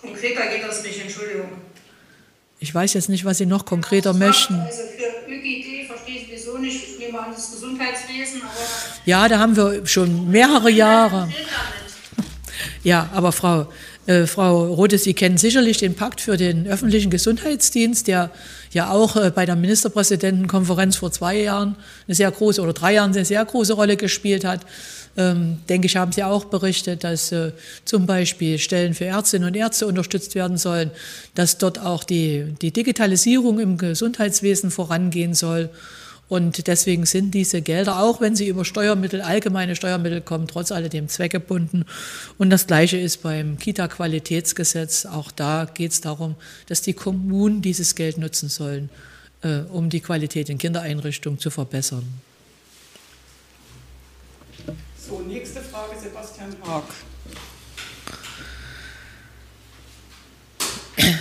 Konkreter 0.00 0.46
geht 0.46 0.64
das 0.66 0.82
nicht, 0.84 1.00
Entschuldigung. 1.00 1.48
Ich 2.60 2.74
weiß 2.74 2.94
jetzt 2.94 3.08
nicht, 3.08 3.24
was 3.24 3.38
Sie 3.38 3.46
noch 3.46 3.66
konkreter 3.66 4.14
möchten. 4.14 4.54
Also 4.54 4.82
für 4.96 5.30
ÖGD 5.30 5.86
verstehe 5.86 6.20
ich 6.20 6.28
wieso 6.30 6.56
nicht. 6.58 6.82
Ich 6.88 6.98
nehme 6.98 7.18
an 7.18 7.32
das 7.32 7.50
Gesundheitswesen, 7.50 8.40
aber. 8.42 8.52
Ja, 9.04 9.28
da 9.28 9.38
haben 9.38 9.56
wir 9.56 9.86
schon 9.86 10.30
mehrere 10.30 10.70
Jahre. 10.70 11.28
Ja, 12.82 13.10
aber 13.12 13.32
Frau, 13.32 13.70
äh, 14.06 14.26
Frau 14.26 14.66
Rothe, 14.66 14.98
Sie 14.98 15.14
kennen 15.14 15.38
sicherlich 15.38 15.78
den 15.78 15.94
Pakt 15.94 16.20
für 16.20 16.36
den 16.36 16.66
öffentlichen 16.66 17.10
Gesundheitsdienst, 17.10 18.06
der 18.06 18.30
ja 18.72 18.90
auch 18.90 19.16
äh, 19.16 19.30
bei 19.30 19.46
der 19.46 19.56
Ministerpräsidentenkonferenz 19.56 20.96
vor 20.96 21.10
zwei 21.10 21.40
Jahren 21.40 21.76
eine 22.06 22.14
sehr 22.14 22.30
große 22.30 22.60
oder 22.60 22.72
drei 22.72 22.94
Jahren 22.94 23.12
eine 23.12 23.24
sehr 23.24 23.44
große 23.44 23.72
Rolle 23.72 23.96
gespielt 23.96 24.44
hat. 24.44 24.60
Ähm, 25.16 25.58
denke 25.68 25.86
ich, 25.86 25.96
haben 25.96 26.12
Sie 26.12 26.24
auch 26.24 26.46
berichtet, 26.46 27.04
dass 27.04 27.30
äh, 27.30 27.52
zum 27.84 28.04
Beispiel 28.04 28.58
Stellen 28.58 28.94
für 28.94 29.04
Ärztinnen 29.04 29.48
und 29.48 29.54
Ärzte 29.54 29.86
unterstützt 29.86 30.34
werden 30.34 30.58
sollen, 30.58 30.90
dass 31.34 31.56
dort 31.58 31.78
auch 31.78 32.02
die, 32.04 32.54
die 32.60 32.72
Digitalisierung 32.72 33.60
im 33.60 33.78
Gesundheitswesen 33.78 34.70
vorangehen 34.70 35.34
soll. 35.34 35.70
Und 36.28 36.66
deswegen 36.66 37.06
sind 37.06 37.32
diese 37.32 37.62
Gelder, 37.62 38.00
auch 38.00 38.20
wenn 38.20 38.34
sie 38.34 38.48
über 38.48 38.64
Steuermittel, 38.64 39.20
allgemeine 39.20 39.76
Steuermittel 39.76 40.20
kommen, 40.20 40.48
trotz 40.48 40.72
alledem 40.72 41.08
zweckgebunden. 41.08 41.84
Und 42.38 42.50
das 42.50 42.66
Gleiche 42.66 42.96
ist 42.96 43.22
beim 43.22 43.58
Kita-Qualitätsgesetz. 43.58 45.06
Auch 45.06 45.30
da 45.30 45.66
geht 45.72 45.92
es 45.92 46.00
darum, 46.00 46.34
dass 46.66 46.82
die 46.82 46.94
Kommunen 46.94 47.62
dieses 47.62 47.94
Geld 47.94 48.18
nutzen 48.18 48.48
sollen, 48.48 48.90
äh, 49.42 49.60
um 49.70 49.90
die 49.90 50.00
Qualität 50.00 50.48
in 50.48 50.58
Kindereinrichtungen 50.58 51.38
zu 51.38 51.50
verbessern. 51.50 52.04
So, 55.06 55.20
nächste 55.20 55.60
Frage, 55.60 56.00
Sebastian 56.00 56.56
Haag. 56.64 56.84
Wenn 60.96 61.20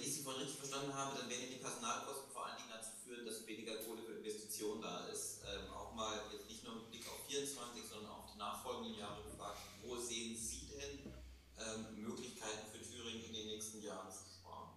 ich 0.00 0.14
Sie 0.14 0.22
vorhin 0.22 0.42
richtig 0.42 0.58
verstanden 0.58 0.94
habe, 0.94 1.18
dann 1.18 1.28
werden 1.28 1.52
die 1.52 1.60
Personalkosten 1.60 2.32
vor 2.32 2.46
allen 2.46 2.56
Dingen 2.56 2.72
dazu 2.72 2.88
führen, 3.04 3.26
dass 3.26 3.46
weniger 3.46 3.76
Kohle 3.84 4.00
für 4.00 4.16
Investitionen 4.16 4.80
da 4.80 5.04
ist. 5.12 5.44
Ähm, 5.44 5.68
auch 5.76 5.92
mal 5.92 6.24
jetzt 6.32 6.48
nicht 6.48 6.64
nur 6.64 6.80
mit 6.80 6.88
Blick 6.88 7.04
auf 7.04 7.20
24, 7.28 7.84
sondern 7.84 8.16
auch 8.16 8.32
die 8.32 8.40
nachfolgenden 8.40 8.96
Jahre 8.96 9.20
gefragt, 9.28 9.60
wo 9.84 10.00
sehen 10.00 10.32
Sie 10.32 10.72
denn 10.72 11.12
ähm, 11.60 12.00
Möglichkeiten 12.00 12.64
für 12.72 12.80
Thüringen 12.80 13.28
in 13.28 13.36
den 13.36 13.52
nächsten 13.52 13.84
Jahren 13.84 14.08
zu 14.08 14.24
sparen? 14.24 14.72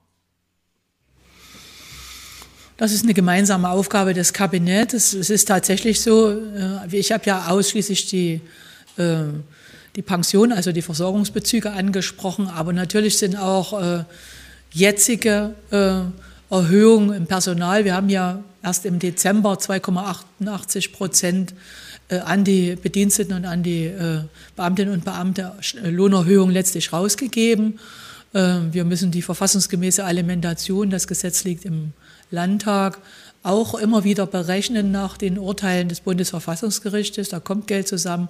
Das 2.77 2.91
ist 2.91 3.03
eine 3.03 3.15
gemeinsame 3.15 3.69
Aufgabe 3.69 4.13
des 4.13 4.33
Kabinetts. 4.33 5.13
Es 5.13 5.31
ist 5.31 5.47
tatsächlich 5.47 5.99
so, 5.99 6.29
äh, 6.29 6.95
ich 6.95 7.11
habe 7.11 7.25
ja 7.25 7.47
ausschließlich 7.47 8.05
die, 8.05 8.39
äh, 8.97 9.23
die 9.95 10.03
Pension, 10.03 10.51
also 10.51 10.71
die 10.71 10.83
Versorgungsbezüge 10.83 11.71
angesprochen, 11.71 12.47
aber 12.47 12.73
natürlich 12.73 13.17
sind 13.17 13.35
auch 13.35 13.81
äh, 13.81 14.03
jetzige 14.71 15.55
Erhöhungen 16.51 17.13
im 17.13 17.25
Personal. 17.25 17.83
Wir 17.83 17.95
haben 17.95 18.09
ja 18.09 18.43
erst 18.61 18.85
im 18.85 18.99
Dezember 18.99 19.53
2,88 19.53 20.91
Prozent 20.91 21.55
an 22.09 22.43
die 22.43 22.75
Bediensteten 22.75 23.33
und 23.35 23.45
an 23.45 23.63
die 23.63 23.91
Beamtinnen 24.55 24.93
und 24.93 25.05
Beamte 25.05 25.53
Lohnerhöhung 25.83 26.51
letztlich 26.51 26.93
rausgegeben. 26.93 27.79
Wir 28.33 28.85
müssen 28.85 29.09
die 29.09 29.21
verfassungsgemäße 29.21 30.03
Alimentation, 30.03 30.89
das 30.89 31.07
Gesetz 31.07 31.43
liegt 31.43 31.65
im 31.65 31.93
Landtag 32.31 32.99
auch 33.43 33.75
immer 33.75 34.03
wieder 34.03 34.25
berechnen 34.25 34.91
nach 34.91 35.17
den 35.17 35.37
Urteilen 35.37 35.89
des 35.89 36.01
Bundesverfassungsgerichtes. 36.01 37.29
Da 37.29 37.39
kommt 37.39 37.67
Geld 37.67 37.87
zusammen. 37.87 38.29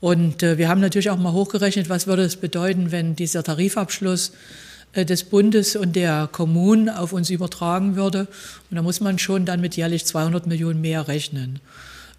Und 0.00 0.42
äh, 0.42 0.58
wir 0.58 0.68
haben 0.68 0.80
natürlich 0.80 1.10
auch 1.10 1.18
mal 1.18 1.32
hochgerechnet, 1.32 1.88
was 1.88 2.06
würde 2.06 2.22
es 2.22 2.36
bedeuten, 2.36 2.92
wenn 2.92 3.16
dieser 3.16 3.42
Tarifabschluss 3.42 4.32
äh, 4.92 5.04
des 5.04 5.24
Bundes 5.24 5.74
und 5.74 5.96
der 5.96 6.28
Kommunen 6.30 6.88
auf 6.88 7.12
uns 7.12 7.30
übertragen 7.30 7.96
würde. 7.96 8.28
Und 8.70 8.76
da 8.76 8.82
muss 8.82 9.00
man 9.00 9.18
schon 9.18 9.46
dann 9.46 9.60
mit 9.60 9.76
jährlich 9.76 10.04
200 10.04 10.46
Millionen 10.46 10.80
mehr 10.80 11.08
rechnen. 11.08 11.60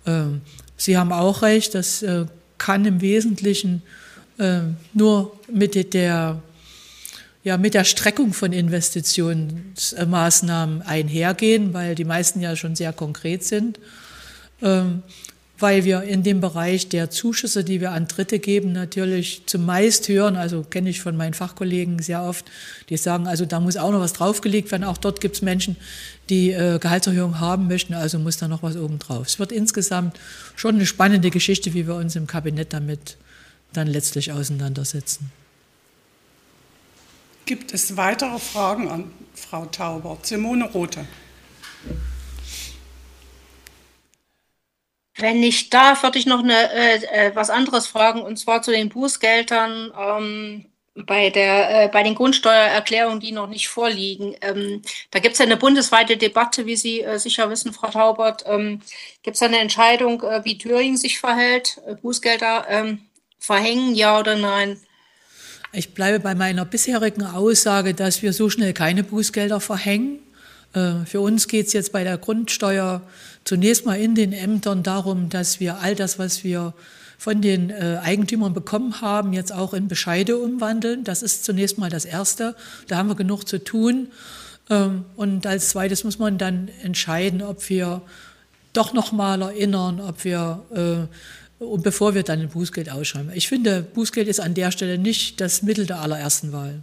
Ähm, 0.06 0.42
Sie 0.76 0.98
haben 0.98 1.12
auch 1.12 1.42
recht, 1.42 1.74
das 1.74 2.04
äh, 2.04 2.26
kann 2.58 2.86
im 2.86 3.02
Wesentlichen 3.02 3.82
äh, 4.38 4.60
nur 4.94 5.40
mit 5.52 5.94
der 5.94 6.42
ja 7.44 7.58
mit 7.58 7.74
der 7.74 7.84
Streckung 7.84 8.34
von 8.34 8.54
Investitionsmaßnahmen 8.54 10.82
einhergehen, 10.82 11.74
weil 11.74 11.96
die 11.96 12.06
meisten 12.06 12.42
ja 12.42 12.56
schon 12.56 12.76
sehr 12.76 12.94
konkret 12.94 13.44
sind, 13.44 13.80
ähm, 14.62 15.04
weil 15.60 15.86
wir 15.86 16.04
in 16.04 16.22
dem 16.22 16.40
Bereich 16.40 16.88
der 16.90 17.10
Zuschüsse, 17.10 17.64
die 17.64 17.82
wir 17.82 17.92
an 17.92 18.08
Dritte 18.08 18.38
geben, 18.38 18.74
natürlich 18.74 19.44
zumeist 19.48 20.08
hören, 20.08 20.36
also 20.36 20.64
kenne 20.64 20.90
ich 20.90 21.02
von 21.02 21.18
meinen 21.18 21.34
Fachkollegen 21.34 22.00
sehr 22.00 22.22
oft, 22.22 22.46
die 22.90 22.98
sagen, 22.98 23.28
also 23.28 23.46
da 23.46 23.60
muss 23.60 23.78
auch 23.78 23.92
noch 23.92 24.00
was 24.00 24.14
draufgelegt 24.14 24.72
werden. 24.72 24.84
Auch 24.84 24.98
dort 24.98 25.20
gibt 25.20 25.36
es 25.36 25.42
Menschen, 25.42 25.76
die 26.30 26.52
äh, 26.52 26.78
Gehaltserhöhung 26.80 27.40
haben 27.40 27.68
möchten, 27.68 27.96
also 27.96 28.20
muss 28.20 28.38
da 28.38 28.48
noch 28.48 28.62
was 28.62 28.78
oben 28.78 29.00
drauf. 29.00 29.28
Es 29.28 29.40
wird 29.40 29.52
insgesamt 29.52 30.20
schon 30.56 30.76
eine 30.76 30.86
spannende 30.86 31.32
Geschichte, 31.32 31.74
wie 31.74 31.88
wir 31.88 31.96
uns 31.96 32.16
im 32.16 32.28
Kabinett 32.28 32.74
damit 32.74 33.18
dann 33.74 33.88
letztlich 33.88 34.32
auseinandersetzen. 34.32 35.32
Gibt 37.48 37.74
es 37.74 37.96
weitere 37.96 38.40
Fragen 38.40 38.90
an 38.90 39.14
Frau 39.34 39.66
Taubert? 39.68 40.26
Simone 40.26 40.66
Rothe. 40.66 41.08
Wenn 45.16 45.42
ich 45.42 45.70
darf, 45.70 46.04
würde 46.04 46.20
ich 46.20 46.26
noch 46.26 46.44
eine, 46.44 46.74
äh, 46.74 47.28
äh, 47.28 47.36
was 47.36 47.50
anderes 47.50 47.88
fragen, 47.88 48.22
und 48.22 48.38
zwar 48.38 48.62
zu 48.64 48.72
den 48.72 48.90
Bußgeldern 48.90 49.94
ähm, 49.98 50.66
bei, 50.94 51.30
der, 51.30 51.86
äh, 51.86 51.88
bei 51.88 52.04
den 52.04 52.16
Grundsteuererklärungen, 52.16 53.22
die 53.22 53.32
noch 53.32 53.48
nicht 53.48 53.70
vorliegen. 53.70 54.36
Ähm, 54.42 54.82
da 55.12 55.20
gibt 55.20 55.34
es 55.34 55.40
ja 55.40 55.46
eine 55.46 55.56
bundesweite 55.56 56.18
Debatte, 56.18 56.66
wie 56.66 56.76
Sie 56.76 57.02
äh, 57.02 57.18
sicher 57.18 57.50
wissen, 57.50 57.72
Frau 57.72 57.88
Taubert. 57.88 58.44
Ähm, 58.46 58.82
gibt 59.24 59.38
es 59.38 59.42
eine 59.42 59.60
Entscheidung, 59.60 60.22
äh, 60.22 60.44
wie 60.44 60.58
Thüringen 60.58 60.98
sich 60.98 61.18
verhält, 61.18 61.82
äh, 61.88 61.96
Bußgelder 61.96 62.66
ähm, 62.68 63.08
verhängen, 63.40 63.96
ja 63.96 64.20
oder 64.20 64.36
nein? 64.36 64.82
Ich 65.78 65.94
bleibe 65.94 66.20
bei 66.20 66.34
meiner 66.34 66.66
bisherigen 66.66 67.22
Aussage, 67.22 67.94
dass 67.94 68.24
wir 68.24 68.34
so 68.34 68.50
schnell 68.50 68.74
keine 68.74 69.04
Bußgelder 69.04 69.60
verhängen. 69.60 70.18
Äh, 70.74 71.06
für 71.06 71.22
uns 71.22 71.48
geht 71.48 71.68
es 71.68 71.74
jetzt 71.74 71.92
bei 71.92 72.04
der 72.04 72.18
Grundsteuer 72.18 73.04
zunächst 73.44 73.86
mal 73.86 73.94
in 73.94 74.16
den 74.16 74.34
Ämtern 74.34 74.82
darum, 74.82 75.30
dass 75.30 75.60
wir 75.60 75.78
all 75.78 75.94
das, 75.94 76.18
was 76.18 76.44
wir 76.44 76.74
von 77.20 77.44
den 77.44 77.70
äh, 77.70 78.00
Eigentümern 78.02 78.56
bekommen 78.56 79.02
haben, 79.02 79.34
jetzt 79.34 79.54
auch 79.54 79.76
in 79.76 79.88
Bescheide 79.88 80.38
umwandeln. 80.40 81.04
Das 81.04 81.22
ist 81.22 81.46
zunächst 81.46 81.78
mal 81.78 81.92
das 81.92 82.06
Erste. 82.06 82.56
Da 82.88 82.98
haben 82.98 83.10
wir 83.10 83.16
genug 83.16 83.48
zu 83.48 83.64
tun. 83.64 84.08
Ähm, 84.72 85.06
und 85.16 85.46
als 85.46 85.70
zweites 85.70 86.04
muss 86.04 86.18
man 86.18 86.40
dann 86.40 86.70
entscheiden, 86.82 87.44
ob 87.44 87.70
wir 87.70 88.02
doch 88.74 88.94
noch 88.94 89.12
mal 89.12 89.44
erinnern, 89.44 90.02
ob 90.02 90.24
wir 90.24 90.64
äh, 90.74 91.16
und 91.60 91.84
bevor 91.84 92.14
wir 92.14 92.24
dann 92.24 92.42
ein 92.42 92.50
Bußgeld 92.50 92.90
ausschreiben. 92.90 93.32
Ich 93.34 93.48
finde, 93.48 93.82
Bußgeld 93.82 94.28
ist 94.28 94.40
an 94.40 94.54
der 94.54 94.72
Stelle 94.72 94.98
nicht 94.98 95.42
das 95.42 95.64
Mittel 95.64 95.86
der 95.86 96.00
allerersten 96.00 96.52
Wahl. 96.52 96.82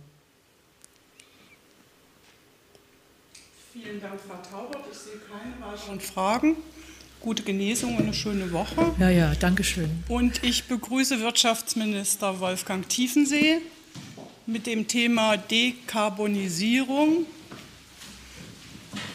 Vielen 3.73 4.00
Dank, 4.00 4.21
Frau 4.21 4.59
Taubert. 4.59 4.85
Ich 4.90 4.99
sehe 4.99 5.21
keine 5.31 5.73
weiteren 5.73 6.00
Fragen. 6.00 6.57
Gute 7.21 7.43
Genesung 7.43 7.97
und 7.97 8.02
eine 8.02 8.14
schöne 8.14 8.52
Woche. 8.52 8.95
Ja, 8.99 9.09
ja, 9.09 9.35
danke 9.35 9.64
schön. 9.64 9.88
Und 10.09 10.43
ich 10.45 10.64
begrüße 10.64 11.21
Wirtschaftsminister 11.21 12.40
Wolfgang 12.40 12.87
Tiefensee 12.88 13.61
mit 14.47 14.66
dem 14.66 14.88
Thema 14.88 15.37
Dekarbonisierung 15.37 17.26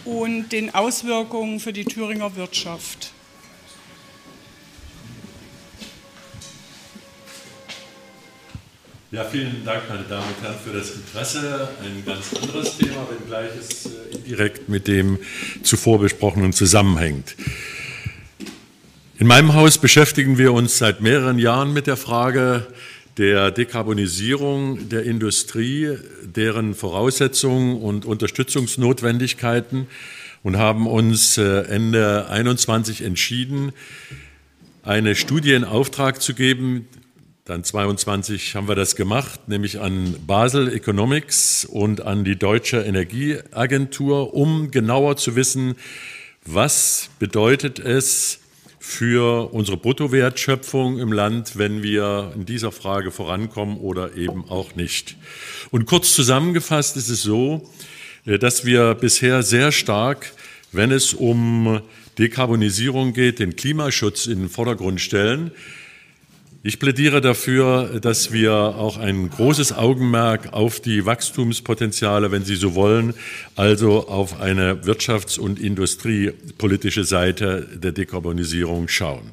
und 0.05 0.49
den 0.51 0.73
Auswirkungen 0.73 1.59
für 1.59 1.73
die 1.73 1.85
Thüringer 1.85 2.35
Wirtschaft. 2.35 3.11
Ja, 9.11 9.23
vielen 9.23 9.65
Dank, 9.65 9.89
meine 9.89 10.03
Damen 10.03 10.27
und 10.27 10.43
Herren, 10.43 10.59
für 10.63 10.71
das 10.71 10.91
Interesse. 10.91 11.67
Ein 11.81 12.05
ganz 12.05 12.31
anderes 12.39 12.77
Thema, 12.77 13.07
wenngleich 13.09 13.49
es 13.59 13.87
äh, 13.87 14.15
indirekt 14.15 14.69
mit 14.69 14.87
dem 14.87 15.17
zuvor 15.63 15.99
besprochenen 15.99 16.53
zusammenhängt. 16.53 17.35
In 19.17 19.25
meinem 19.25 19.55
Haus 19.55 19.79
beschäftigen 19.79 20.37
wir 20.37 20.53
uns 20.53 20.77
seit 20.77 21.01
mehreren 21.01 21.39
Jahren 21.39 21.73
mit 21.73 21.87
der 21.87 21.97
Frage 21.97 22.67
der 23.17 23.49
Dekarbonisierung 23.49 24.89
der 24.89 25.05
Industrie, 25.05 25.97
deren 26.21 26.75
Voraussetzungen 26.75 27.81
und 27.81 28.05
Unterstützungsnotwendigkeiten 28.05 29.87
und 30.43 30.57
haben 30.57 30.85
uns 30.85 31.39
äh, 31.39 31.61
Ende 31.61 32.29
21 32.29 33.01
entschieden, 33.01 33.71
eine 34.83 35.15
Studie 35.15 35.53
in 35.53 35.63
Auftrag 35.63 36.21
zu 36.21 36.35
geben. 36.35 36.87
Dann 37.49 37.63
22 37.63 38.53
haben 38.53 38.67
wir 38.67 38.75
das 38.75 38.95
gemacht, 38.95 39.47
nämlich 39.47 39.79
an 39.79 40.15
Basel 40.27 40.71
Economics 40.71 41.65
und 41.65 41.99
an 41.99 42.23
die 42.23 42.35
Deutsche 42.35 42.81
Energieagentur, 42.81 44.35
um 44.35 44.69
genauer 44.69 45.17
zu 45.17 45.35
wissen, 45.35 45.73
was 46.45 47.09
bedeutet 47.17 47.79
es 47.79 48.41
für 48.77 49.51
unsere 49.51 49.77
Bruttowertschöpfung 49.77 50.99
im 50.99 51.11
Land, 51.11 51.57
wenn 51.57 51.81
wir 51.81 52.33
in 52.35 52.45
dieser 52.45 52.71
Frage 52.71 53.09
vorankommen 53.09 53.77
oder 53.77 54.15
eben 54.15 54.47
auch 54.47 54.75
nicht. 54.75 55.15
Und 55.71 55.87
kurz 55.87 56.13
zusammengefasst 56.13 56.97
ist 56.97 57.09
es 57.09 57.23
so, 57.23 57.67
äh, 58.27 58.37
dass 58.37 58.63
wir 58.63 58.93
bisher 58.93 59.41
sehr 59.41 59.71
stark, 59.71 60.33
wenn 60.71 60.91
es 60.91 61.15
um 61.15 61.81
Dekarbonisierung 62.19 63.13
geht, 63.13 63.39
den 63.39 63.55
Klimaschutz 63.55 64.27
in 64.27 64.37
den 64.37 64.49
Vordergrund 64.49 65.01
stellen. 65.01 65.49
Ich 66.61 66.77
plädiere 66.77 67.21
dafür, 67.21 68.01
dass 68.01 68.33
wir 68.33 68.51
auch 68.53 68.97
ein 68.97 69.29
großes 69.29 69.71
Augenmerk 69.71 70.51
auf 70.51 70.81
die 70.81 71.05
Wachstumspotenziale, 71.05 72.33
wenn 72.33 72.43
Sie 72.43 72.57
so 72.57 72.75
wollen, 72.75 73.13
also 73.55 74.09
auf 74.09 74.41
eine 74.41 74.83
wirtschafts- 74.83 75.39
und 75.39 75.57
industriepolitische 75.57 77.05
Seite 77.05 77.65
der 77.81 77.93
Dekarbonisierung 77.93 78.89
schauen. 78.89 79.31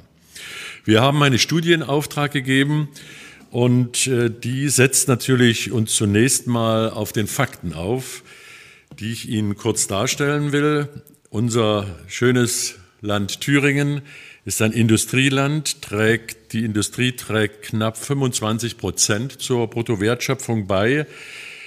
Wir 0.85 1.03
haben 1.03 1.21
eine 1.25 1.41
Studie 1.41 1.73
in 1.73 1.83
Auftrag 1.83 2.31
gegeben 2.31 2.91
und 3.51 4.07
äh, 4.07 4.31
die 4.31 4.69
setzt 4.69 5.09
natürlich 5.09 5.73
uns 5.73 5.97
zunächst 5.97 6.47
mal 6.47 6.91
auf 6.91 7.13
den 7.13 7.27
Fakten 7.27 7.73
auf, 7.73 8.23
die 9.01 9.11
ich 9.11 9.29
Ihnen 9.29 9.57
kurz 9.57 9.89
darstellen 9.89 10.53
will. 10.53 10.89
Unser 11.31 11.89
schönes 12.07 12.77
Land 13.01 13.41
Thüringen 13.41 14.03
ist 14.47 14.63
ein 14.63 14.73
Industrieland, 14.73 15.83
trägt, 15.83 16.55
die 16.55 16.65
Industrie 16.65 17.13
trägt 17.13 17.61
knapp 17.63 17.99
25 17.99 18.79
Prozent 18.79 19.43
zur 19.43 19.69
Bruttowertschöpfung 19.69 20.67
bei, 20.69 21.05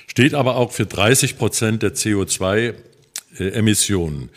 steht 0.07 0.33
aber 0.33 0.55
auch 0.55 0.71
für 0.71 0.85
30 0.85 1.37
Prozent 1.37 1.83
der 1.83 1.93
CO2-Emissionen. 1.93 4.29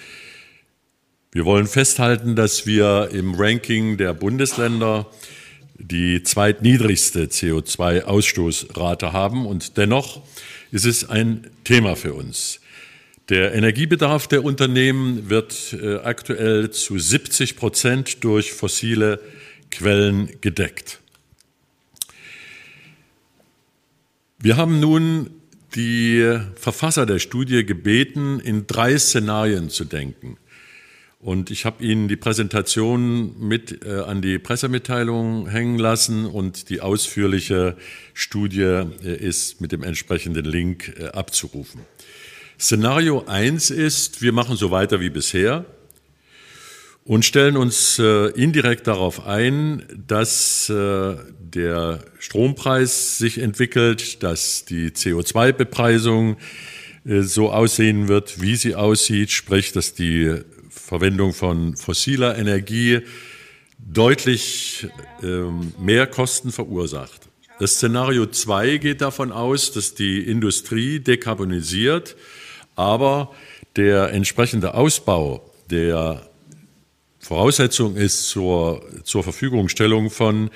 Wir 1.31 1.45
wollen 1.45 1.69
festhalten, 1.69 2.35
dass 2.35 2.67
wir 2.67 3.11
im 3.13 3.37
Ranking 3.37 3.97
der 3.97 4.13
Bundesländer 4.13 5.07
die 5.79 6.25
zweitniedrigste 6.25 7.27
CO2-Ausstoßrate 7.27 9.13
haben 9.13 9.47
und 9.47 9.77
dennoch 9.77 10.21
ist 10.73 10.85
es 10.85 11.09
ein 11.09 11.49
Thema 11.63 11.95
für 11.95 12.15
uns. 12.15 12.59
Der 13.33 13.55
Energiebedarf 13.55 14.29
der 14.29 14.45
Unternehmen 14.45 15.31
wird 15.31 15.75
äh, 15.81 15.95
aktuell 16.01 16.71
zu 16.71 16.99
70 16.99 17.57
Prozent 17.57 18.25
durch 18.25 18.53
fossile 18.53 19.21
Quellen 19.71 20.29
gedeckt. 20.43 21.01
Wir 24.39 24.59
haben 24.59 24.81
nun 24.81 25.31
die 25.75 26.41
Verfasser 26.57 27.07
der 27.07 27.19
Studie 27.19 27.65
gebeten, 27.65 28.39
in 28.39 28.67
drei 28.67 28.99
Szenarien 28.99 29.71
zu 29.71 29.87
denken. 29.87 30.37
Und 31.19 31.51
ich 31.51 31.65
habe 31.65 31.83
Ihnen 31.83 32.09
die 32.09 32.17
Präsentation 32.17 33.35
mit 33.41 33.83
äh, 33.83 34.01
an 34.01 34.21
die 34.21 34.39
Pressemitteilung 34.39 35.49
hängen 35.49 35.79
lassen 35.79 36.27
und 36.27 36.69
die 36.69 36.83
ausführliche 36.83 37.79
Studie 38.13 38.61
äh, 38.61 39.17
ist 39.17 39.63
mit 39.63 39.73
dem 39.73 39.85
entsprechenden 39.85 40.45
Link 40.45 40.95
äh, 40.99 41.07
abzurufen. 41.07 41.81
Szenario 42.63 43.25
1 43.27 43.71
ist, 43.71 44.23
wir 44.23 44.31
machen 44.31 44.55
so 44.55 44.71
weiter 44.71 45.01
wie 45.01 45.11
bisher 45.11 45.65
und 47.03 47.25
stellen 47.25 47.57
uns 47.57 47.99
äh, 47.99 48.29
indirekt 48.41 48.87
darauf 48.87 49.27
ein, 49.27 49.83
dass 50.07 50.69
äh, 50.69 51.17
der 51.41 52.05
Strompreis 52.21 53.19
sich 53.19 53.39
entwickelt, 53.39 54.23
dass 54.23 54.65
die 54.65 54.91
CO2-Bepreisung 54.91 56.37
äh, 57.05 57.23
so 57.23 57.51
aussehen 57.51 58.07
wird, 58.07 58.41
wie 58.41 58.55
sie 58.55 58.77
aussieht, 58.77 59.33
sprich, 59.33 59.73
dass 59.73 59.95
die 59.95 60.33
Verwendung 60.71 61.33
von 61.33 61.77
fossiler 61.77 62.39
Energie 62.39 63.01
deutlich 63.77 64.87
ähm, 65.21 65.73
mehr 65.81 66.07
Kosten 66.07 66.53
verursacht. 66.53 67.23
Das 67.59 67.73
Szenario 67.73 68.27
2 68.27 68.77
geht 68.77 69.01
davon 69.01 69.33
aus, 69.33 69.73
dass 69.73 69.97
die 69.97 70.21
Industrie 70.21 71.01
dekarbonisiert 71.01 72.15
aber 72.77 73.33
der 73.77 74.13
entsprechende 74.13 74.75
Ausbau 74.75 75.51
der 75.71 76.23
Voraussetzung 77.19 77.97
ist 77.97 78.29
zur, 78.29 78.85
zur 79.05 79.23
Verfügungstellung 79.23 80.11
von 80.11 80.51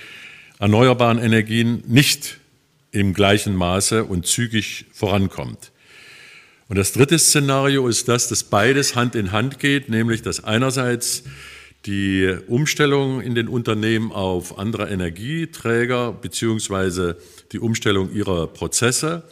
erneuerbaren 0.58 1.18
Energien 1.18 1.82
nicht 1.86 2.38
im 2.90 3.14
gleichen 3.14 3.54
Maße 3.54 4.04
und 4.04 4.26
zügig 4.26 4.86
vorankommt. 4.92 5.72
Und 6.68 6.76
das 6.76 6.92
dritte 6.92 7.18
Szenario 7.18 7.86
ist 7.86 8.08
das, 8.08 8.28
dass 8.28 8.44
beides 8.44 8.96
Hand 8.96 9.14
in 9.14 9.32
Hand 9.32 9.58
geht, 9.58 9.88
nämlich 9.88 10.22
dass 10.22 10.42
einerseits 10.42 11.22
die 11.84 12.36
Umstellung 12.48 13.20
in 13.20 13.36
den 13.36 13.46
Unternehmen 13.46 14.10
auf 14.10 14.58
andere 14.58 14.88
Energieträger 14.88 16.12
beziehungsweise 16.12 17.16
die 17.52 17.60
Umstellung 17.60 18.12
ihrer 18.12 18.48
Prozesse 18.48 19.22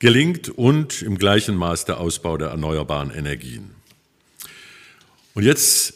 gelingt 0.00 0.48
und 0.48 1.02
im 1.02 1.18
gleichen 1.18 1.54
Maß 1.54 1.84
der 1.84 2.00
Ausbau 2.00 2.36
der 2.36 2.48
erneuerbaren 2.48 3.10
Energien. 3.12 3.70
Und 5.34 5.44
jetzt 5.44 5.94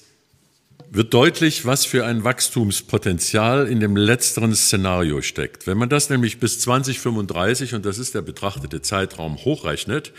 wird 0.90 1.12
deutlich, 1.12 1.66
was 1.66 1.86
für 1.86 2.04
ein 2.04 2.22
Wachstumspotenzial 2.22 3.66
in 3.66 3.80
dem 3.80 3.96
letzteren 3.96 4.54
Szenario 4.54 5.22
steckt. 5.22 5.66
Wenn 5.66 5.78
man 5.78 5.88
das 5.88 6.08
nämlich 6.08 6.38
bis 6.38 6.60
2035, 6.60 7.74
und 7.74 7.84
das 7.84 7.98
ist 7.98 8.14
der 8.14 8.22
betrachtete 8.22 8.80
Zeitraum, 8.80 9.38
hochrechnet, 9.38 10.12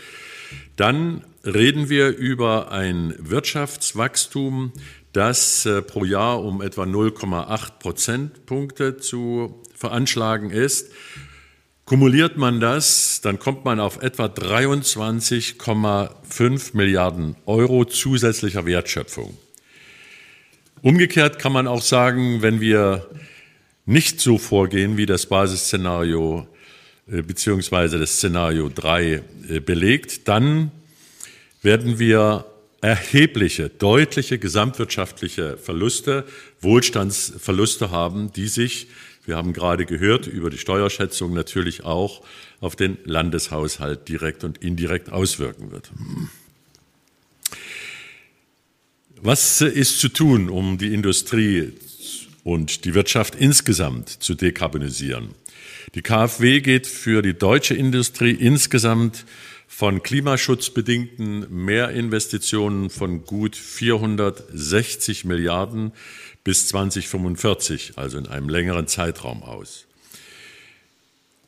dann 0.76 1.24
reden 1.44 1.88
wir 1.88 2.08
über 2.08 2.72
ein 2.72 3.14
Wirtschaftswachstum, 3.18 4.72
das 5.12 5.64
äh, 5.64 5.80
pro 5.80 6.04
Jahr 6.04 6.44
um 6.44 6.60
etwa 6.60 6.82
0,8 6.82 7.78
Prozentpunkte 7.78 8.98
zu 8.98 9.62
veranschlagen 9.74 10.50
ist 10.50 10.90
Kumuliert 11.86 12.36
man 12.36 12.58
das, 12.58 13.20
dann 13.22 13.38
kommt 13.38 13.64
man 13.64 13.78
auf 13.78 14.02
etwa 14.02 14.24
23,5 14.24 16.76
Milliarden 16.76 17.36
Euro 17.46 17.84
zusätzlicher 17.84 18.66
Wertschöpfung. 18.66 19.38
Umgekehrt 20.82 21.38
kann 21.38 21.52
man 21.52 21.68
auch 21.68 21.82
sagen, 21.82 22.42
wenn 22.42 22.60
wir 22.60 23.08
nicht 23.84 24.20
so 24.20 24.36
vorgehen, 24.36 24.96
wie 24.96 25.06
das 25.06 25.26
Basisszenario 25.26 26.48
äh, 27.08 27.22
beziehungsweise 27.22 28.00
das 28.00 28.16
Szenario 28.16 28.68
3 28.68 29.22
äh, 29.48 29.60
belegt, 29.60 30.26
dann 30.26 30.72
werden 31.62 32.00
wir 32.00 32.46
erhebliche, 32.80 33.68
deutliche 33.68 34.40
gesamtwirtschaftliche 34.40 35.56
Verluste, 35.56 36.24
Wohlstandsverluste 36.60 37.92
haben, 37.92 38.32
die 38.32 38.48
sich 38.48 38.88
wir 39.26 39.36
haben 39.36 39.52
gerade 39.52 39.86
gehört 39.86 40.26
über 40.26 40.50
die 40.50 40.58
Steuerschätzung 40.58 41.34
natürlich 41.34 41.84
auch 41.84 42.22
auf 42.60 42.76
den 42.76 42.96
Landeshaushalt 43.04 44.08
direkt 44.08 44.44
und 44.44 44.58
indirekt 44.58 45.10
auswirken 45.10 45.72
wird. 45.72 45.90
Was 49.20 49.60
ist 49.60 50.00
zu 50.00 50.08
tun, 50.08 50.48
um 50.48 50.78
die 50.78 50.94
Industrie 50.94 51.72
und 52.44 52.84
die 52.84 52.94
Wirtschaft 52.94 53.34
insgesamt 53.34 54.08
zu 54.10 54.34
dekarbonisieren? 54.34 55.30
Die 55.94 56.02
KfW 56.02 56.60
geht 56.60 56.86
für 56.86 57.22
die 57.22 57.34
deutsche 57.34 57.74
Industrie 57.74 58.32
insgesamt 58.32 59.24
von 59.66 60.02
klimaschutzbedingten 60.02 61.46
Mehrinvestitionen 61.50 62.90
von 62.90 63.24
gut 63.24 63.56
460 63.56 65.24
Milliarden 65.24 65.92
bis 66.44 66.68
2045, 66.68 67.94
also 67.96 68.18
in 68.18 68.26
einem 68.26 68.48
längeren 68.48 68.86
Zeitraum 68.86 69.42
aus. 69.42 69.86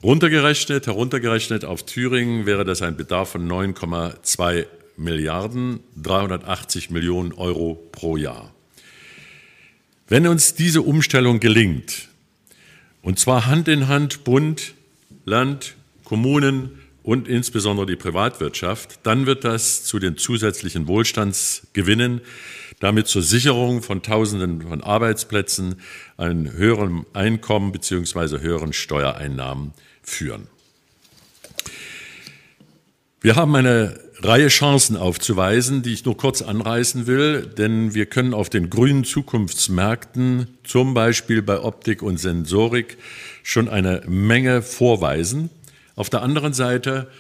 Runtergerechnet, 0.02 0.86
heruntergerechnet 0.86 1.64
auf 1.64 1.84
Thüringen 1.84 2.46
wäre 2.46 2.64
das 2.64 2.82
ein 2.82 2.96
Bedarf 2.96 3.30
von 3.30 3.48
9,2 3.48 4.66
Milliarden, 4.96 5.80
380 6.02 6.90
Millionen 6.90 7.32
Euro 7.32 7.74
pro 7.92 8.16
Jahr. 8.16 8.52
Wenn 10.08 10.26
uns 10.26 10.54
diese 10.54 10.82
Umstellung 10.82 11.40
gelingt, 11.40 12.08
und 13.02 13.18
zwar 13.18 13.46
Hand 13.46 13.68
in 13.68 13.88
Hand 13.88 14.24
Bund, 14.24 14.74
Land, 15.24 15.74
Kommunen 16.04 16.77
und 17.08 17.26
insbesondere 17.26 17.86
die 17.86 17.96
Privatwirtschaft, 17.96 19.00
dann 19.04 19.24
wird 19.24 19.42
das 19.42 19.82
zu 19.82 19.98
den 19.98 20.18
zusätzlichen 20.18 20.86
Wohlstandsgewinnen 20.88 22.20
damit 22.80 23.06
zur 23.06 23.22
Sicherung 23.22 23.82
von 23.82 24.02
Tausenden 24.02 24.60
von 24.60 24.82
Arbeitsplätzen, 24.82 25.76
einem 26.18 26.52
höheren 26.52 27.06
Einkommen 27.14 27.72
bzw. 27.72 28.40
höheren 28.40 28.74
Steuereinnahmen 28.74 29.72
führen. 30.02 30.48
Wir 33.22 33.36
haben 33.36 33.54
eine 33.56 33.98
Reihe 34.20 34.48
Chancen 34.48 34.98
aufzuweisen, 34.98 35.82
die 35.82 35.94
ich 35.94 36.04
nur 36.04 36.16
kurz 36.16 36.42
anreißen 36.42 37.06
will, 37.06 37.46
denn 37.46 37.94
wir 37.94 38.04
können 38.04 38.34
auf 38.34 38.50
den 38.50 38.68
grünen 38.68 39.04
Zukunftsmärkten, 39.04 40.58
zum 40.62 40.92
Beispiel 40.92 41.40
bei 41.40 41.58
Optik 41.58 42.02
und 42.02 42.18
Sensorik, 42.18 42.98
schon 43.42 43.70
eine 43.70 44.02
Menge 44.06 44.60
vorweisen. 44.60 45.48
Auf 45.98 46.10
der 46.10 46.22
anderen 46.22 46.52
Seite 46.52 47.10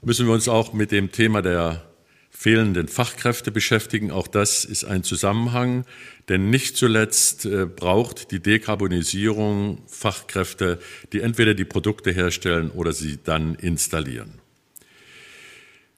müssen 0.00 0.28
wir 0.28 0.32
uns 0.32 0.46
auch 0.46 0.72
mit 0.72 0.92
dem 0.92 1.10
Thema 1.10 1.42
der 1.42 1.84
fehlenden 2.30 2.86
Fachkräfte 2.86 3.50
beschäftigen. 3.50 4.12
Auch 4.12 4.28
das 4.28 4.64
ist 4.64 4.84
ein 4.84 5.02
Zusammenhang, 5.02 5.84
denn 6.28 6.48
nicht 6.48 6.76
zuletzt 6.76 7.46
äh, 7.46 7.66
braucht 7.66 8.30
die 8.30 8.38
Dekarbonisierung 8.38 9.82
Fachkräfte, 9.88 10.78
die 11.12 11.20
entweder 11.20 11.54
die 11.54 11.64
Produkte 11.64 12.12
herstellen 12.12 12.70
oder 12.70 12.92
sie 12.92 13.18
dann 13.24 13.56
installieren. 13.56 14.34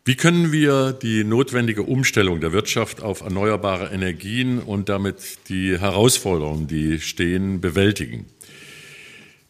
Wie 0.06 0.16
können 0.16 0.50
wir 0.50 0.94
die 0.94 1.24
notwendige 1.24 1.82
Umstellung 1.82 2.40
der 2.40 2.54
Wirtschaft 2.54 3.02
auf 3.02 3.20
erneuerbare 3.20 3.92
Energien 3.92 4.60
und 4.60 4.88
damit 4.88 5.50
die 5.50 5.78
Herausforderungen, 5.78 6.68
die 6.68 7.00
stehen, 7.00 7.60
bewältigen? 7.60 8.24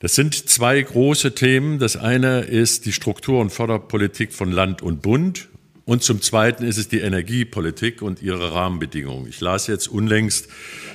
Das 0.01 0.15
sind 0.15 0.35
zwei 0.49 0.81
große 0.81 1.35
Themen. 1.35 1.79
Das 1.79 1.97
eine 1.97 2.41
ist 2.41 2.87
die 2.87 2.93
Struktur- 2.93 3.41
und 3.41 3.51
Förderpolitik 3.51 4.33
von 4.33 4.51
Land 4.51 4.83
und 4.83 5.03
Bund 5.03 5.49
und 5.91 6.05
zum 6.05 6.23
Zweiten 6.23 6.65
ist 6.65 6.79
es 6.79 6.87
die 6.87 7.01
Energiepolitik 7.01 8.01
und 8.01 8.23
ihre 8.23 8.55
Rahmenbedingungen. 8.55 9.27
Ich 9.27 9.41
las 9.41 9.67
jetzt 9.67 9.89
unlängst, 9.89 10.49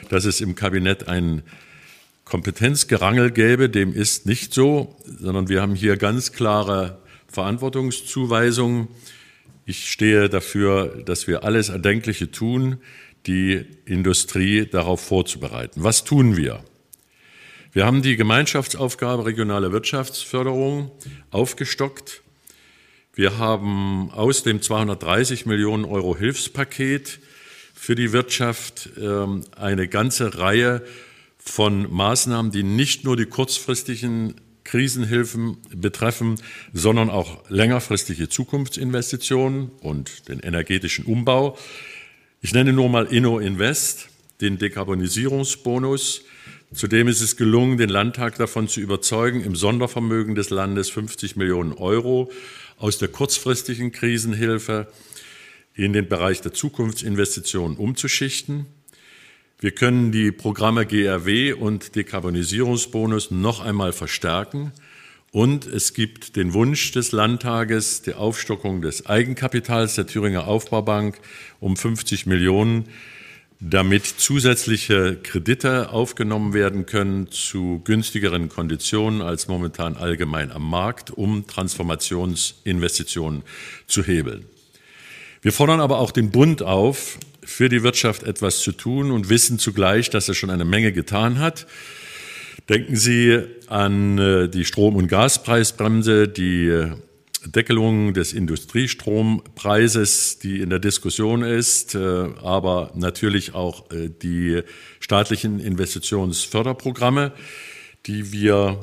dass 0.07 0.23
es 0.23 0.39
im 0.39 0.55
Kabinett 0.55 1.09
ein 1.09 1.43
Kompetenzgerangel 2.23 3.31
gäbe. 3.31 3.69
Dem 3.69 3.93
ist 3.93 4.25
nicht 4.25 4.53
so, 4.53 4.95
sondern 5.05 5.49
wir 5.49 5.61
haben 5.61 5.75
hier 5.75 5.97
ganz 5.97 6.31
klare 6.31 6.99
Verantwortungszuweisungen. 7.27 8.87
Ich 9.65 9.91
stehe 9.91 10.29
dafür, 10.29 11.03
dass 11.05 11.27
wir 11.27 11.43
alles 11.43 11.67
Erdenkliche 11.67 12.31
tun, 12.31 12.77
die 13.27 13.65
Industrie 13.85 14.65
darauf 14.65 15.01
vorzubereiten. 15.01 15.83
Was 15.83 16.05
tun 16.05 16.37
wir? 16.37 16.63
Wir 17.75 17.85
haben 17.85 18.01
die 18.01 18.15
Gemeinschaftsaufgabe 18.15 19.25
regionale 19.25 19.73
Wirtschaftsförderung 19.73 20.91
aufgestockt. 21.29 22.21
Wir 23.13 23.37
haben 23.37 24.11
aus 24.11 24.43
dem 24.43 24.61
230 24.61 25.45
Millionen 25.45 25.83
Euro 25.83 26.15
Hilfspaket 26.15 27.19
für 27.73 27.95
die 27.95 28.13
Wirtschaft 28.13 28.91
ähm, 28.97 29.43
eine 29.57 29.89
ganze 29.89 30.39
Reihe 30.39 30.85
von 31.37 31.93
Maßnahmen, 31.93 32.49
die 32.49 32.63
nicht 32.63 33.03
nur 33.03 33.17
die 33.17 33.25
kurzfristigen 33.25 34.35
Krisenhilfen 34.63 35.57
betreffen, 35.75 36.39
sondern 36.71 37.09
auch 37.09 37.43
längerfristige 37.49 38.29
Zukunftsinvestitionen 38.29 39.69
und 39.81 40.29
den 40.29 40.39
energetischen 40.39 41.03
Umbau. 41.03 41.57
Ich 42.39 42.53
nenne 42.53 42.71
nur 42.71 42.87
mal 42.87 43.07
Inno 43.07 43.37
Invest, 43.39 44.07
den 44.39 44.59
Dekarbonisierungsbonus. 44.59 46.23
Zudem 46.73 47.07
ist 47.07 47.21
es 47.21 47.37
gelungen, 47.37 47.77
den 47.77 47.89
Landtag 47.89 48.37
davon 48.37 48.67
zu 48.67 48.79
überzeugen, 48.81 49.41
im 49.41 49.55
Sondervermögen 49.55 50.35
des 50.35 50.49
Landes 50.49 50.89
50 50.89 51.35
Millionen 51.35 51.73
Euro 51.73 52.31
aus 52.77 52.97
der 52.97 53.07
kurzfristigen 53.07 53.91
Krisenhilfe 53.91 54.87
in 55.75 55.93
den 55.93 56.09
Bereich 56.09 56.41
der 56.41 56.53
Zukunftsinvestitionen 56.53 57.77
umzuschichten. 57.77 58.65
Wir 59.59 59.71
können 59.71 60.11
die 60.11 60.31
Programme 60.31 60.85
GRW 60.85 61.53
und 61.53 61.95
Dekarbonisierungsbonus 61.95 63.31
noch 63.31 63.61
einmal 63.61 63.93
verstärken. 63.93 64.73
Und 65.31 65.67
es 65.67 65.93
gibt 65.93 66.35
den 66.35 66.53
Wunsch 66.53 66.91
des 66.91 67.11
Landtages, 67.11 68.01
die 68.01 68.13
Aufstockung 68.13 68.81
des 68.81 69.05
Eigenkapitals 69.05 69.95
der 69.95 70.07
Thüringer 70.07 70.47
Aufbaubank 70.47 71.19
um 71.59 71.77
50 71.77 72.25
Millionen, 72.25 72.85
damit 73.59 74.05
zusätzliche 74.05 75.17
Kredite 75.21 75.89
aufgenommen 75.89 76.53
werden 76.53 76.85
können 76.85 77.31
zu 77.31 77.81
günstigeren 77.83 78.49
Konditionen 78.49 79.21
als 79.21 79.47
momentan 79.47 79.95
allgemein 79.95 80.51
am 80.51 80.69
Markt, 80.69 81.11
um 81.11 81.47
Transformationsinvestitionen 81.47 83.43
zu 83.87 84.03
hebeln. 84.03 84.45
Wir 85.41 85.53
fordern 85.53 85.79
aber 85.79 85.99
auch 85.99 86.11
den 86.11 86.31
Bund 86.31 86.63
auf, 86.63 87.17
für 87.43 87.69
die 87.69 87.83
Wirtschaft 87.83 88.23
etwas 88.23 88.59
zu 88.59 88.71
tun 88.71 89.11
und 89.11 89.29
wissen 89.29 89.59
zugleich, 89.59 90.09
dass 90.09 90.27
er 90.27 90.33
schon 90.33 90.49
eine 90.49 90.65
Menge 90.65 90.91
getan 90.91 91.39
hat. 91.39 91.67
Denken 92.67 92.95
Sie 92.95 93.43
an 93.67 94.17
äh, 94.17 94.49
die 94.49 94.65
Strom- 94.65 94.95
und 94.95 95.07
Gaspreisbremse, 95.07 96.27
die 96.27 96.67
äh, 96.67 96.91
Deckelung 97.51 98.13
des 98.13 98.33
Industrietrompreises, 98.33 100.39
die 100.39 100.61
in 100.61 100.69
der 100.69 100.79
Diskussion 100.79 101.43
ist, 101.43 101.95
äh, 101.95 102.29
aber 102.41 102.91
natürlich 102.95 103.53
auch 103.53 103.85
die 103.91 104.61
staatlichen 104.99 105.59
Investitionsförderprogramme, 105.59 107.33
die 108.05 108.31
wir 108.31 108.79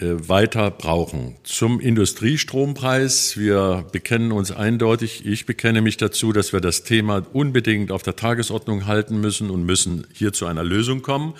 äh, 0.00 0.28
weiter 0.28 0.70
brauchen. 0.70 1.36
Zum 1.42 1.78
Industriestrompreis. 1.78 3.36
Wir 3.36 3.84
bekennen 3.92 4.32
uns 4.32 4.50
eindeutig, 4.50 5.26
ich 5.26 5.44
bekenne 5.44 5.82
mich 5.82 5.98
dazu, 5.98 6.32
dass 6.32 6.54
wir 6.54 6.60
das 6.60 6.84
Thema 6.84 7.22
unbedingt 7.34 7.92
auf 7.92 8.02
der 8.02 8.16
Tagesordnung 8.16 8.86
halten 8.86 9.20
müssen 9.20 9.50
und 9.50 9.64
müssen 9.64 10.06
hier 10.14 10.32
zu 10.32 10.46
einer 10.46 10.64
Lösung 10.64 11.02
kommen. 11.02 11.34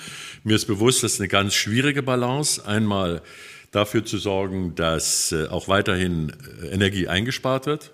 Mir 0.45 0.57
ist 0.57 0.67
bewusst, 0.67 1.03
das 1.03 1.15
ist 1.15 1.21
eine 1.21 1.29
ganz 1.29 1.55
schwierige 1.55 2.03
Balance. 2.03 2.67
Einmal 2.67 3.23
dafür 3.71 4.05
zu 4.05 4.19
sorgen, 4.19 4.75
dass 4.75 5.33
äh, 5.33 5.47
auch 5.47 5.69
weiterhin 5.69 6.33
äh, 6.63 6.67
Energie 6.69 7.09
eingespart 7.09 7.67
wird. 7.67 7.93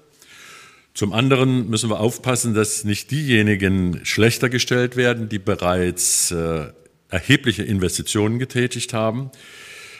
Zum 0.95 1.13
anderen 1.13 1.69
müssen 1.69 1.91
wir 1.91 2.01
aufpassen, 2.01 2.55
dass 2.55 2.85
nicht 2.85 3.11
diejenigen 3.11 4.01
schlechter 4.05 4.49
gestellt 4.49 4.97
werden, 4.97 5.29
die 5.29 5.39
bereits 5.39 6.35
erhebliche 7.11 7.65
Investitionen 7.65 8.39
getätigt 8.39 8.95
haben. 8.95 9.31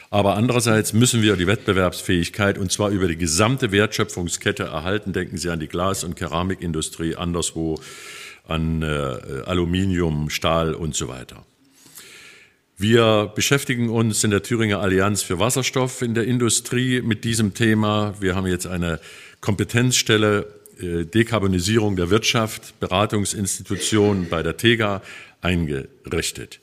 Aber 0.09 0.35
andererseits 0.35 0.93
müssen 0.93 1.21
wir 1.21 1.35
die 1.35 1.47
Wettbewerbsfähigkeit 1.47 2.57
und 2.57 2.71
zwar 2.71 2.89
über 2.89 3.07
die 3.07 3.17
gesamte 3.17 3.71
Wertschöpfungskette 3.71 4.63
erhalten. 4.63 5.11
Denken 5.11 5.37
Sie 5.37 5.49
an 5.49 5.59
die 5.59 5.67
Glas- 5.67 6.03
und 6.03 6.15
Keramikindustrie, 6.15 7.15
anderswo 7.15 7.79
an 8.47 8.81
äh, 8.81 8.85
Aluminium, 9.45 10.29
Stahl 10.29 10.73
und 10.73 10.95
so 10.95 11.09
weiter. 11.09 11.45
Wir 12.79 13.31
beschäftigen 13.33 13.89
uns 13.89 14.23
in 14.23 14.29
der 14.29 14.43
Thüringer 14.43 14.81
Allianz 14.81 15.23
für 15.23 15.39
Wasserstoff 15.39 16.03
in 16.03 16.13
der 16.13 16.25
Industrie 16.25 17.01
mit 17.01 17.23
diesem 17.23 17.55
Thema. 17.55 18.13
Wir 18.19 18.35
haben 18.35 18.45
jetzt 18.45 18.67
eine 18.67 18.99
Kompetenzstelle 19.41 20.45
äh, 20.79 21.03
Dekarbonisierung 21.03 21.95
der 21.95 22.11
Wirtschaft, 22.11 22.79
Beratungsinstitution 22.79 24.27
bei 24.29 24.43
der 24.43 24.57
TEGA 24.57 25.01
eingerichtet. 25.41 26.59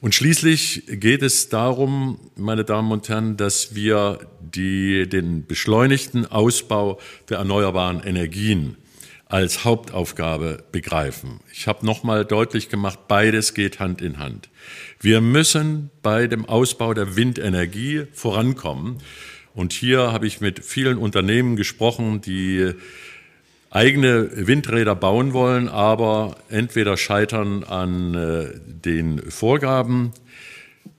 Und 0.00 0.14
schließlich 0.14 0.84
geht 0.86 1.22
es 1.22 1.50
darum, 1.50 2.18
meine 2.36 2.64
Damen 2.64 2.90
und 2.90 3.06
Herren, 3.10 3.36
dass 3.36 3.74
wir 3.74 4.20
die, 4.40 5.06
den 5.06 5.46
beschleunigten 5.46 6.24
Ausbau 6.24 6.98
der 7.28 7.36
erneuerbaren 7.36 8.02
Energien 8.02 8.78
als 9.28 9.64
Hauptaufgabe 9.64 10.64
begreifen. 10.70 11.40
Ich 11.52 11.66
habe 11.66 11.84
nochmal 11.84 12.24
deutlich 12.24 12.68
gemacht, 12.68 13.00
beides 13.08 13.54
geht 13.54 13.80
Hand 13.80 14.00
in 14.00 14.18
Hand. 14.18 14.48
Wir 15.00 15.20
müssen 15.20 15.90
bei 16.02 16.28
dem 16.28 16.46
Ausbau 16.46 16.94
der 16.94 17.16
Windenergie 17.16 18.06
vorankommen. 18.12 18.98
Und 19.54 19.72
hier 19.72 20.12
habe 20.12 20.26
ich 20.26 20.40
mit 20.40 20.64
vielen 20.64 20.98
Unternehmen 20.98 21.56
gesprochen, 21.56 22.20
die 22.20 22.72
eigene 23.70 24.46
Windräder 24.46 24.94
bauen 24.94 25.32
wollen, 25.32 25.68
aber 25.68 26.36
entweder 26.48 26.96
scheitern 26.96 27.64
an 27.64 28.14
äh, 28.14 28.60
den 28.64 29.30
Vorgaben 29.30 30.12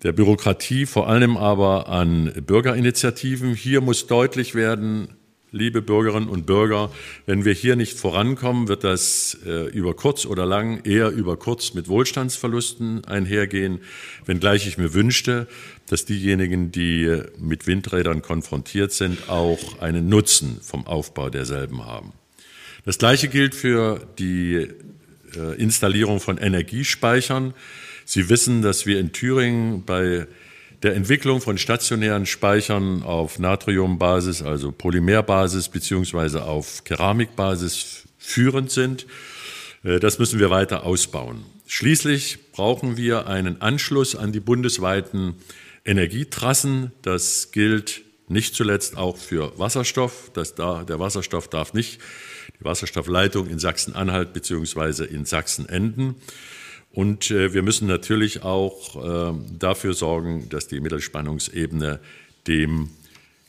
der 0.04 0.12
Bürokratie, 0.12 0.86
vor 0.86 1.08
allem 1.08 1.38
aber 1.38 1.88
an 1.88 2.32
Bürgerinitiativen. 2.46 3.56
Hier 3.56 3.82
muss 3.82 4.08
deutlich 4.08 4.54
werden, 4.54 5.17
liebe 5.52 5.82
Bürgerinnen 5.82 6.28
und 6.28 6.46
Bürger, 6.46 6.92
wenn 7.26 7.46
wir 7.46 7.54
hier 7.54 7.76
nicht 7.76 7.98
vorankommen, 7.98 8.68
wird 8.68 8.84
das 8.84 9.38
äh, 9.46 9.68
über 9.70 9.96
kurz 9.96 10.26
oder 10.26 10.46
lang 10.46 10.84
eher 10.84 11.10
über 11.10 11.38
kurz 11.38 11.74
mit 11.74 11.88
Wohlstandsverlusten 11.88 13.06
einhergehen, 13.06 13.80
wenngleich 14.26 14.68
ich 14.68 14.78
mir 14.78 14.94
wünschte, 14.94 15.48
dass 15.88 16.06
diejenigen, 16.06 16.72
die 16.72 17.22
mit 17.40 17.66
Windrädern 17.66 18.22
konfrontiert 18.22 18.92
sind, 18.92 19.30
auch 19.30 19.80
einen 19.80 20.10
Nutzen 20.10 20.60
vom 20.62 20.86
Aufbau 20.86 21.30
derselben 21.30 21.86
haben. 21.86 22.12
Das 22.86 22.98
Gleiche 22.98 23.30
gilt 23.30 23.56
für 23.56 24.06
die 24.20 24.68
äh, 25.36 25.56
Installierung 25.58 26.20
von 26.20 26.38
Energiespeichern. 26.38 27.54
Sie 28.06 28.30
wissen, 28.30 28.62
dass 28.62 28.86
wir 28.86 29.00
in 29.00 29.12
Thüringen 29.14 29.84
bei 29.86 30.28
der 30.88 30.96
Entwicklung 30.96 31.42
von 31.42 31.58
stationären 31.58 32.26
Speichern 32.26 33.04
auf 33.04 33.40
Natriumbasis, 33.40 34.42
also 34.42 34.72
Polymerbasis 34.72 35.68
beziehungsweise 35.68 36.46
auf 36.46 36.86
Keramikbasis 36.86 38.04
führend 38.18 38.72
sind. 38.72 39.06
Äh, 39.84 40.00
das 40.00 40.18
müssen 40.18 40.40
wir 40.40 40.50
weiter 40.50 40.86
ausbauen. 40.86 41.44
Schließlich 41.66 42.54
brauchen 42.54 42.96
wir 42.96 43.28
einen 43.28 43.62
Anschluss 43.62 44.16
an 44.16 44.32
die 44.32 44.40
bundesweiten 44.40 45.36
Energietrassen. 45.84 46.94
Das 47.02 47.52
gilt 47.52 48.04
nicht 48.30 48.56
zuletzt 48.56 48.96
auch 48.96 49.18
für 49.18 49.60
Wasserstoff. 49.60 50.32
Das 50.34 50.56
da, 50.56 50.86
der 50.86 51.02
Wasserstoff 51.02 51.50
darf 51.50 51.74
nicht 51.74 52.00
die 52.62 52.64
Wasserstoffleitung 52.64 53.50
in 53.50 53.60
Sachsen-Anhalt 53.60 54.32
bzw. 54.32 55.04
in 55.04 55.26
Sachsen 55.26 55.68
enden. 55.68 56.16
Und 56.98 57.30
äh, 57.30 57.54
wir 57.54 57.62
müssen 57.62 57.88
natürlich 57.88 58.42
auch 58.42 58.96
äh, 58.96 59.34
dafür 59.60 59.94
sorgen, 59.94 60.50
dass 60.50 60.68
die 60.68 60.80
Mittelspannungsebene 60.80 62.00
dem 62.48 62.90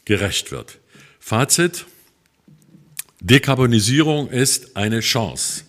gerecht 0.05 0.53
wird. 0.53 0.79
Fazit. 1.19 1.87
Dekarbonisierung 3.21 4.29
ist 4.29 4.77
eine 4.77 5.01
Chance. 5.01 5.65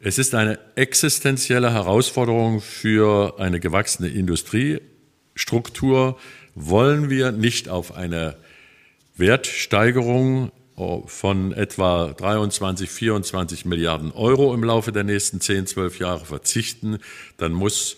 Es 0.00 0.18
ist 0.18 0.34
eine 0.34 0.58
existenzielle 0.74 1.72
Herausforderung 1.72 2.60
für 2.60 3.40
eine 3.40 3.60
gewachsene 3.60 4.08
Industriestruktur. 4.08 6.18
Wollen 6.54 7.08
wir 7.08 7.32
nicht 7.32 7.70
auf 7.70 7.96
eine 7.96 8.36
Wertsteigerung 9.16 10.52
von 11.06 11.52
etwa 11.52 12.12
23, 12.12 12.90
24 12.90 13.64
Milliarden 13.64 14.12
Euro 14.12 14.54
im 14.54 14.64
Laufe 14.64 14.92
der 14.92 15.04
nächsten 15.04 15.40
10, 15.40 15.66
12 15.66 15.98
Jahre 15.98 16.24
verzichten, 16.24 16.98
dann 17.36 17.52
muss 17.52 17.96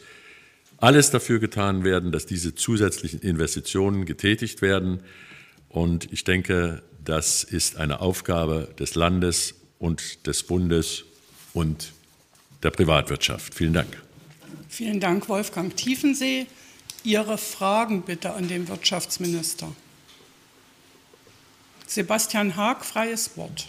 alles 0.78 1.10
dafür 1.10 1.38
getan 1.38 1.84
werden, 1.84 2.10
dass 2.10 2.26
diese 2.26 2.54
zusätzlichen 2.54 3.20
Investitionen 3.20 4.04
getätigt 4.04 4.62
werden. 4.62 5.00
Und 5.68 6.12
ich 6.12 6.24
denke, 6.24 6.82
das 7.04 7.44
ist 7.44 7.76
eine 7.76 8.00
Aufgabe 8.00 8.68
des 8.78 8.94
Landes 8.94 9.54
und 9.78 10.26
des 10.26 10.42
Bundes 10.42 11.04
und 11.54 11.92
der 12.62 12.70
Privatwirtschaft. 12.70 13.54
Vielen 13.54 13.72
Dank. 13.72 14.02
Vielen 14.68 15.00
Dank, 15.00 15.28
Wolfgang 15.28 15.76
Tiefensee. 15.76 16.46
Ihre 17.04 17.38
Fragen 17.38 18.02
bitte 18.02 18.32
an 18.32 18.48
den 18.48 18.68
Wirtschaftsminister. 18.68 19.72
Sebastian 21.94 22.56
Haag, 22.56 22.84
freies 22.84 23.36
Wort. 23.36 23.66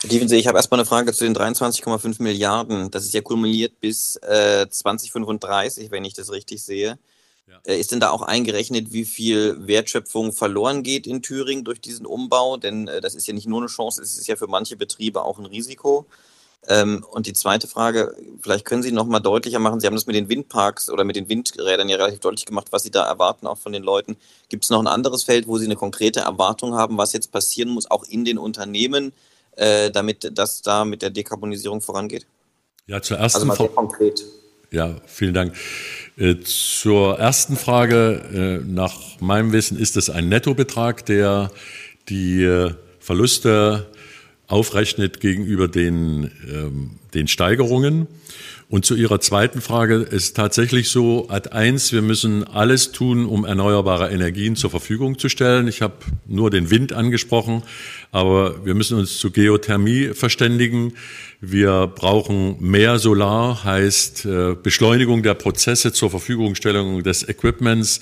Herr 0.00 0.10
Tiefensee, 0.10 0.36
ich 0.36 0.48
habe 0.48 0.58
erstmal 0.58 0.80
eine 0.80 0.86
Frage 0.86 1.12
zu 1.12 1.22
den 1.22 1.36
23,5 1.36 2.20
Milliarden. 2.20 2.90
Das 2.90 3.04
ist 3.04 3.14
ja 3.14 3.20
kumuliert 3.20 3.78
bis 3.78 4.16
äh, 4.16 4.66
2035, 4.68 5.92
wenn 5.92 6.04
ich 6.04 6.14
das 6.14 6.32
richtig 6.32 6.64
sehe. 6.64 6.98
Ja. 7.46 7.60
Äh, 7.64 7.78
ist 7.78 7.92
denn 7.92 8.00
da 8.00 8.10
auch 8.10 8.22
eingerechnet, 8.22 8.92
wie 8.92 9.04
viel 9.04 9.64
Wertschöpfung 9.64 10.32
verloren 10.32 10.82
geht 10.82 11.06
in 11.06 11.22
Thüringen 11.22 11.62
durch 11.62 11.80
diesen 11.80 12.04
Umbau? 12.04 12.56
Denn 12.56 12.88
äh, 12.88 13.00
das 13.00 13.14
ist 13.14 13.28
ja 13.28 13.32
nicht 13.32 13.46
nur 13.46 13.60
eine 13.60 13.68
Chance, 13.68 14.02
es 14.02 14.18
ist 14.18 14.26
ja 14.26 14.34
für 14.34 14.48
manche 14.48 14.76
Betriebe 14.76 15.22
auch 15.22 15.38
ein 15.38 15.46
Risiko. 15.46 16.06
Ähm, 16.68 17.04
und 17.10 17.26
die 17.26 17.32
zweite 17.32 17.66
Frage, 17.66 18.14
vielleicht 18.40 18.64
können 18.64 18.82
Sie 18.82 18.92
noch 18.92 19.06
mal 19.06 19.18
deutlicher 19.18 19.58
machen, 19.58 19.80
Sie 19.80 19.86
haben 19.86 19.96
das 19.96 20.06
mit 20.06 20.14
den 20.14 20.28
Windparks 20.28 20.90
oder 20.90 21.02
mit 21.02 21.16
den 21.16 21.28
Windrädern 21.28 21.88
ja 21.88 21.96
relativ 21.96 22.20
deutlich 22.20 22.46
gemacht, 22.46 22.68
was 22.70 22.84
Sie 22.84 22.90
da 22.90 23.04
erwarten, 23.04 23.48
auch 23.48 23.58
von 23.58 23.72
den 23.72 23.82
Leuten. 23.82 24.16
Gibt 24.48 24.64
es 24.64 24.70
noch 24.70 24.78
ein 24.78 24.86
anderes 24.86 25.24
Feld, 25.24 25.48
wo 25.48 25.58
Sie 25.58 25.64
eine 25.64 25.74
konkrete 25.74 26.20
Erwartung 26.20 26.74
haben, 26.74 26.98
was 26.98 27.12
jetzt 27.12 27.32
passieren 27.32 27.70
muss, 27.70 27.90
auch 27.90 28.04
in 28.04 28.24
den 28.24 28.38
Unternehmen, 28.38 29.12
äh, 29.56 29.90
damit 29.90 30.38
das 30.38 30.62
da 30.62 30.84
mit 30.84 31.02
der 31.02 31.10
Dekarbonisierung 31.10 31.80
vorangeht? 31.80 32.26
Ja, 32.86 33.02
zur 33.02 33.18
ersten 33.18 33.50
also 33.50 33.54
Frage. 33.54 33.74
konkret. 33.74 34.24
Ja, 34.70 34.96
vielen 35.06 35.34
Dank. 35.34 35.54
Äh, 36.16 36.36
zur 36.44 37.18
ersten 37.18 37.56
Frage, 37.56 38.60
äh, 38.62 38.66
nach 38.66 39.20
meinem 39.20 39.52
Wissen 39.52 39.78
ist 39.78 39.96
es 39.96 40.10
ein 40.10 40.28
Nettobetrag, 40.28 41.04
der 41.06 41.50
die 42.08 42.42
äh, 42.42 42.72
Verluste 43.00 43.88
aufrechnet 44.52 45.20
gegenüber 45.20 45.66
den, 45.66 46.30
ähm, 46.46 46.90
den 47.14 47.26
Steigerungen. 47.26 48.06
Und 48.68 48.86
zu 48.86 48.94
Ihrer 48.94 49.20
zweiten 49.20 49.60
Frage 49.60 49.96
ist 49.96 50.36
tatsächlich 50.36 50.88
so, 50.88 51.28
Ad 51.28 51.50
1, 51.50 51.92
wir 51.92 52.00
müssen 52.00 52.44
alles 52.44 52.92
tun, 52.92 53.26
um 53.26 53.44
erneuerbare 53.44 54.10
Energien 54.10 54.56
zur 54.56 54.70
Verfügung 54.70 55.18
zu 55.18 55.28
stellen. 55.28 55.68
Ich 55.68 55.82
habe 55.82 55.94
nur 56.26 56.50
den 56.50 56.70
Wind 56.70 56.92
angesprochen, 56.92 57.62
aber 58.12 58.64
wir 58.64 58.74
müssen 58.74 58.98
uns 58.98 59.18
zu 59.18 59.30
Geothermie 59.30 60.14
verständigen. 60.14 60.94
Wir 61.40 61.86
brauchen 61.86 62.56
mehr 62.60 62.98
Solar, 62.98 63.64
heißt 63.64 64.26
äh, 64.26 64.54
Beschleunigung 64.54 65.22
der 65.22 65.34
Prozesse 65.34 65.92
zur 65.92 66.10
Verfügungstellung 66.10 67.02
des 67.02 67.28
Equipments. 67.28 68.00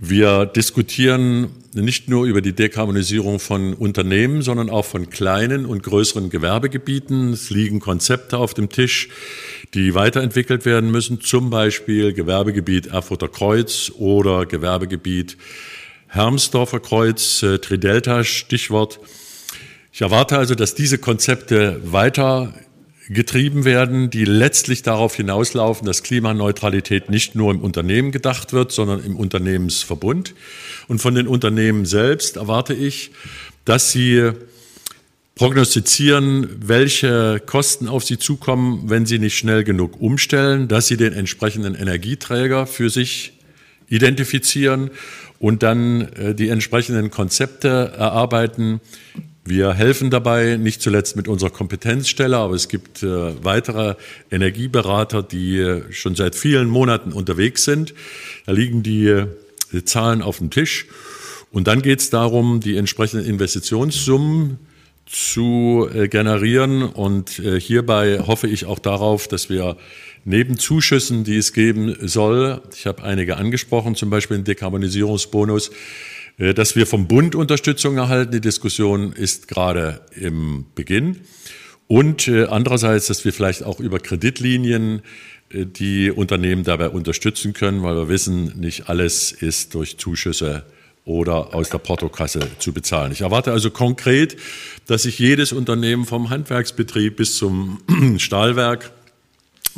Wir 0.00 0.46
diskutieren 0.46 1.50
nicht 1.74 2.08
nur 2.08 2.26
über 2.26 2.40
die 2.40 2.52
Dekarbonisierung 2.52 3.40
von 3.40 3.74
Unternehmen, 3.74 4.42
sondern 4.42 4.70
auch 4.70 4.84
von 4.84 5.10
kleinen 5.10 5.66
und 5.66 5.82
größeren 5.82 6.30
Gewerbegebieten. 6.30 7.32
Es 7.32 7.50
liegen 7.50 7.80
Konzepte 7.80 8.38
auf 8.38 8.54
dem 8.54 8.68
Tisch, 8.68 9.08
die 9.74 9.96
weiterentwickelt 9.96 10.64
werden 10.64 10.92
müssen, 10.92 11.20
zum 11.20 11.50
Beispiel 11.50 12.12
Gewerbegebiet 12.12 12.86
Erfurter 12.86 13.26
Kreuz 13.26 13.90
oder 13.98 14.46
Gewerbegebiet 14.46 15.36
Hermsdorfer 16.06 16.78
Kreuz, 16.78 17.42
äh, 17.42 17.58
Tridelta 17.58 18.22
Stichwort. 18.22 19.00
Ich 19.92 20.00
erwarte 20.00 20.38
also, 20.38 20.54
dass 20.54 20.76
diese 20.76 20.98
Konzepte 20.98 21.80
weiter 21.84 22.54
getrieben 23.08 23.64
werden, 23.64 24.10
die 24.10 24.24
letztlich 24.24 24.82
darauf 24.82 25.14
hinauslaufen, 25.14 25.86
dass 25.86 26.02
Klimaneutralität 26.02 27.08
nicht 27.10 27.34
nur 27.34 27.52
im 27.52 27.60
Unternehmen 27.60 28.12
gedacht 28.12 28.52
wird, 28.52 28.70
sondern 28.70 29.02
im 29.02 29.16
Unternehmensverbund. 29.16 30.34
Und 30.88 31.00
von 31.00 31.14
den 31.14 31.26
Unternehmen 31.26 31.86
selbst 31.86 32.36
erwarte 32.36 32.74
ich, 32.74 33.10
dass 33.64 33.92
sie 33.92 34.32
prognostizieren, 35.34 36.48
welche 36.60 37.40
Kosten 37.44 37.88
auf 37.88 38.04
sie 38.04 38.18
zukommen, 38.18 38.90
wenn 38.90 39.06
sie 39.06 39.18
nicht 39.18 39.38
schnell 39.38 39.64
genug 39.64 40.00
umstellen, 40.00 40.68
dass 40.68 40.88
sie 40.88 40.96
den 40.96 41.12
entsprechenden 41.12 41.74
Energieträger 41.74 42.66
für 42.66 42.90
sich 42.90 43.32
identifizieren 43.88 44.90
und 45.38 45.62
dann 45.62 46.12
äh, 46.12 46.34
die 46.34 46.48
entsprechenden 46.48 47.10
Konzepte 47.10 47.92
erarbeiten, 47.96 48.80
wir 49.48 49.74
helfen 49.74 50.10
dabei, 50.10 50.56
nicht 50.56 50.82
zuletzt 50.82 51.16
mit 51.16 51.28
unserer 51.28 51.50
Kompetenzstelle, 51.50 52.36
aber 52.36 52.54
es 52.54 52.68
gibt 52.68 53.02
äh, 53.02 53.44
weitere 53.44 53.94
Energieberater, 54.30 55.22
die 55.22 55.58
äh, 55.58 55.92
schon 55.92 56.14
seit 56.14 56.34
vielen 56.34 56.68
Monaten 56.68 57.12
unterwegs 57.12 57.64
sind. 57.64 57.94
Da 58.46 58.52
liegen 58.52 58.82
die, 58.82 59.06
äh, 59.06 59.26
die 59.72 59.84
Zahlen 59.84 60.22
auf 60.22 60.38
dem 60.38 60.50
Tisch. 60.50 60.86
Und 61.50 61.66
dann 61.66 61.82
geht 61.82 62.00
es 62.00 62.10
darum, 62.10 62.60
die 62.60 62.76
entsprechenden 62.76 63.26
Investitionssummen 63.26 64.58
zu 65.06 65.88
äh, 65.94 66.08
generieren. 66.08 66.82
Und 66.82 67.38
äh, 67.38 67.60
hierbei 67.60 68.20
hoffe 68.26 68.48
ich 68.48 68.66
auch 68.66 68.78
darauf, 68.78 69.28
dass 69.28 69.48
wir 69.48 69.76
neben 70.24 70.58
Zuschüssen, 70.58 71.24
die 71.24 71.36
es 71.36 71.52
geben 71.52 71.96
soll, 72.02 72.60
ich 72.76 72.86
habe 72.86 73.02
einige 73.02 73.38
angesprochen, 73.38 73.94
zum 73.94 74.10
Beispiel 74.10 74.36
den 74.36 74.44
Dekarbonisierungsbonus, 74.44 75.68
äh, 75.68 75.72
dass 76.38 76.76
wir 76.76 76.86
vom 76.86 77.08
Bund 77.08 77.34
Unterstützung 77.34 77.96
erhalten, 77.96 78.32
die 78.32 78.40
Diskussion 78.40 79.12
ist 79.12 79.48
gerade 79.48 80.00
im 80.14 80.66
Beginn. 80.74 81.20
Und 81.88 82.28
äh, 82.28 82.44
andererseits, 82.44 83.06
dass 83.06 83.24
wir 83.24 83.32
vielleicht 83.32 83.64
auch 83.64 83.80
über 83.80 83.98
Kreditlinien 83.98 85.02
äh, 85.50 85.64
die 85.64 86.10
Unternehmen 86.10 86.62
dabei 86.62 86.90
unterstützen 86.90 87.54
können, 87.54 87.82
weil 87.82 87.96
wir 87.96 88.08
wissen, 88.08 88.58
nicht 88.60 88.88
alles 88.88 89.32
ist 89.32 89.74
durch 89.74 89.96
Zuschüsse 89.98 90.64
oder 91.04 91.54
aus 91.54 91.70
der 91.70 91.78
Portokasse 91.78 92.40
zu 92.58 92.74
bezahlen. 92.74 93.12
Ich 93.12 93.22
erwarte 93.22 93.52
also 93.52 93.70
konkret, 93.70 94.36
dass 94.86 95.04
sich 95.04 95.18
jedes 95.18 95.52
Unternehmen 95.52 96.04
vom 96.04 96.28
Handwerksbetrieb 96.28 97.16
bis 97.16 97.36
zum 97.36 97.78
Stahlwerk 98.18 98.90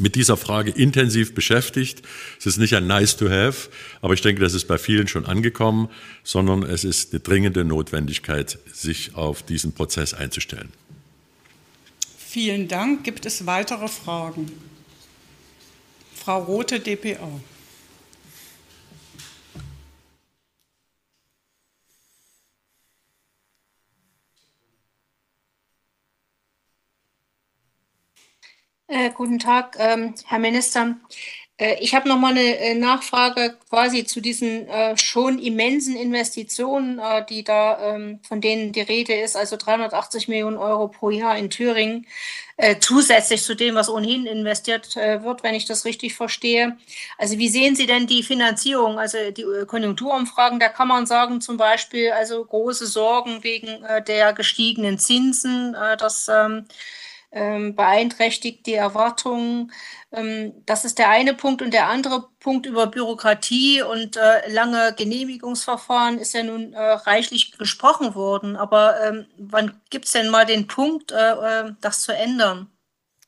mit 0.01 0.15
dieser 0.15 0.37
Frage 0.37 0.71
intensiv 0.71 1.35
beschäftigt. 1.35 2.03
Es 2.39 2.47
ist 2.47 2.57
nicht 2.57 2.75
ein 2.75 2.87
Nice 2.87 3.17
to 3.17 3.29
have, 3.29 3.71
aber 4.01 4.15
ich 4.15 4.23
denke, 4.23 4.41
das 4.41 4.55
ist 4.55 4.67
bei 4.67 4.79
vielen 4.79 5.07
schon 5.07 5.27
angekommen, 5.27 5.89
sondern 6.25 6.63
es 6.63 6.85
ist 6.85 7.13
eine 7.13 7.21
dringende 7.21 7.65
Notwendigkeit, 7.65 8.59
sich 8.73 9.15
auf 9.15 9.43
diesen 9.43 9.73
Prozess 9.73 10.15
einzustellen. 10.15 10.71
Vielen 12.19 12.69
Dank. 12.69 13.05
Gibt 13.05 13.27
es 13.27 13.47
weitere 13.47 13.89
Fragen? 13.89 14.51
Frau 16.15 16.43
Rote, 16.43 16.81
dpa. 16.81 17.41
Äh, 28.93 29.10
guten 29.21 29.39
Tag, 29.39 29.77
ähm, 29.79 30.15
Herr 30.25 30.39
Minister. 30.39 30.97
Äh, 31.59 31.77
ich 31.81 31.95
habe 31.95 32.09
noch 32.09 32.17
mal 32.17 32.31
eine 32.31 32.57
äh, 32.57 32.75
Nachfrage 32.75 33.59
quasi 33.69 34.07
zu 34.07 34.23
diesen 34.23 34.67
äh, 34.67 34.97
schon 34.97 35.39
immensen 35.39 35.95
Investitionen, 35.95 36.99
äh, 36.99 37.23
die 37.27 37.45
da 37.45 37.97
ähm, 37.97 38.21
von 38.27 38.41
denen 38.41 38.73
die 38.73 38.81
Rede 38.81 39.13
ist, 39.13 39.37
also 39.37 39.59
380 39.59 40.29
Millionen 40.29 40.57
Euro 40.57 40.89
pro 40.89 41.11
Jahr 41.11 41.37
in 41.37 41.51
Thüringen, 41.51 42.07
äh, 42.57 42.77
zusätzlich 42.81 43.43
zu 43.43 43.55
dem, 43.55 43.75
was 43.75 43.91
ohnehin 43.91 44.25
investiert 44.25 44.97
äh, 44.97 45.23
wird, 45.23 45.43
wenn 45.43 45.55
ich 45.55 45.67
das 45.67 45.85
richtig 45.85 46.15
verstehe. 46.15 46.79
Also 47.19 47.37
wie 47.37 47.51
sehen 47.51 47.77
Sie 47.77 47.85
denn 47.85 48.07
die 48.07 48.23
Finanzierung? 48.23 48.99
Also 48.99 49.19
die 49.33 49.45
Konjunkturumfragen, 49.67 50.61
da 50.61 50.71
kann 50.71 50.89
man 50.89 51.05
sagen 51.05 51.43
zum 51.43 51.59
Beispiel, 51.59 52.13
also 52.13 52.43
große 52.43 52.87
Sorgen 52.87 53.45
wegen 53.45 53.85
der 54.09 54.33
gestiegenen 54.33 54.99
Zinsen, 54.99 55.77
das 55.99 56.31
ähm, 57.33 57.77
beeinträchtigt 57.77 58.67
die 58.67 58.75
Erwartungen. 58.75 59.73
Ähm, 60.13 60.53
das 60.67 60.85
ist 60.85 60.99
der 60.99 61.11
eine 61.11 61.35
Punkt. 61.35 61.63
Und 61.63 61.73
der 61.73 61.89
andere 61.89 62.29
Punkt 62.41 62.67
über 62.67 62.87
Bürokratie 62.87 63.83
und 63.83 64.17
äh, 64.17 64.51
lange 64.51 64.95
Genehmigungsverfahren 64.97 66.19
ist 66.19 66.35
ja 66.35 66.43
nun 66.43 66.73
äh, 66.73 66.81
reichlich 66.81 67.57
gesprochen 67.57 68.15
worden. 68.15 68.57
Aber 68.57 68.97
ähm, 69.07 69.27
wann 69.39 69.73
gibt 69.91 70.07
es 70.07 70.13
denn 70.13 70.31
mal 70.31 70.47
den 70.47 70.67
Punkt, 70.67 71.13
äh, 71.13 71.17
äh, 71.17 71.73
das 71.81 72.03
zu 72.03 72.13
ändern? 72.13 72.67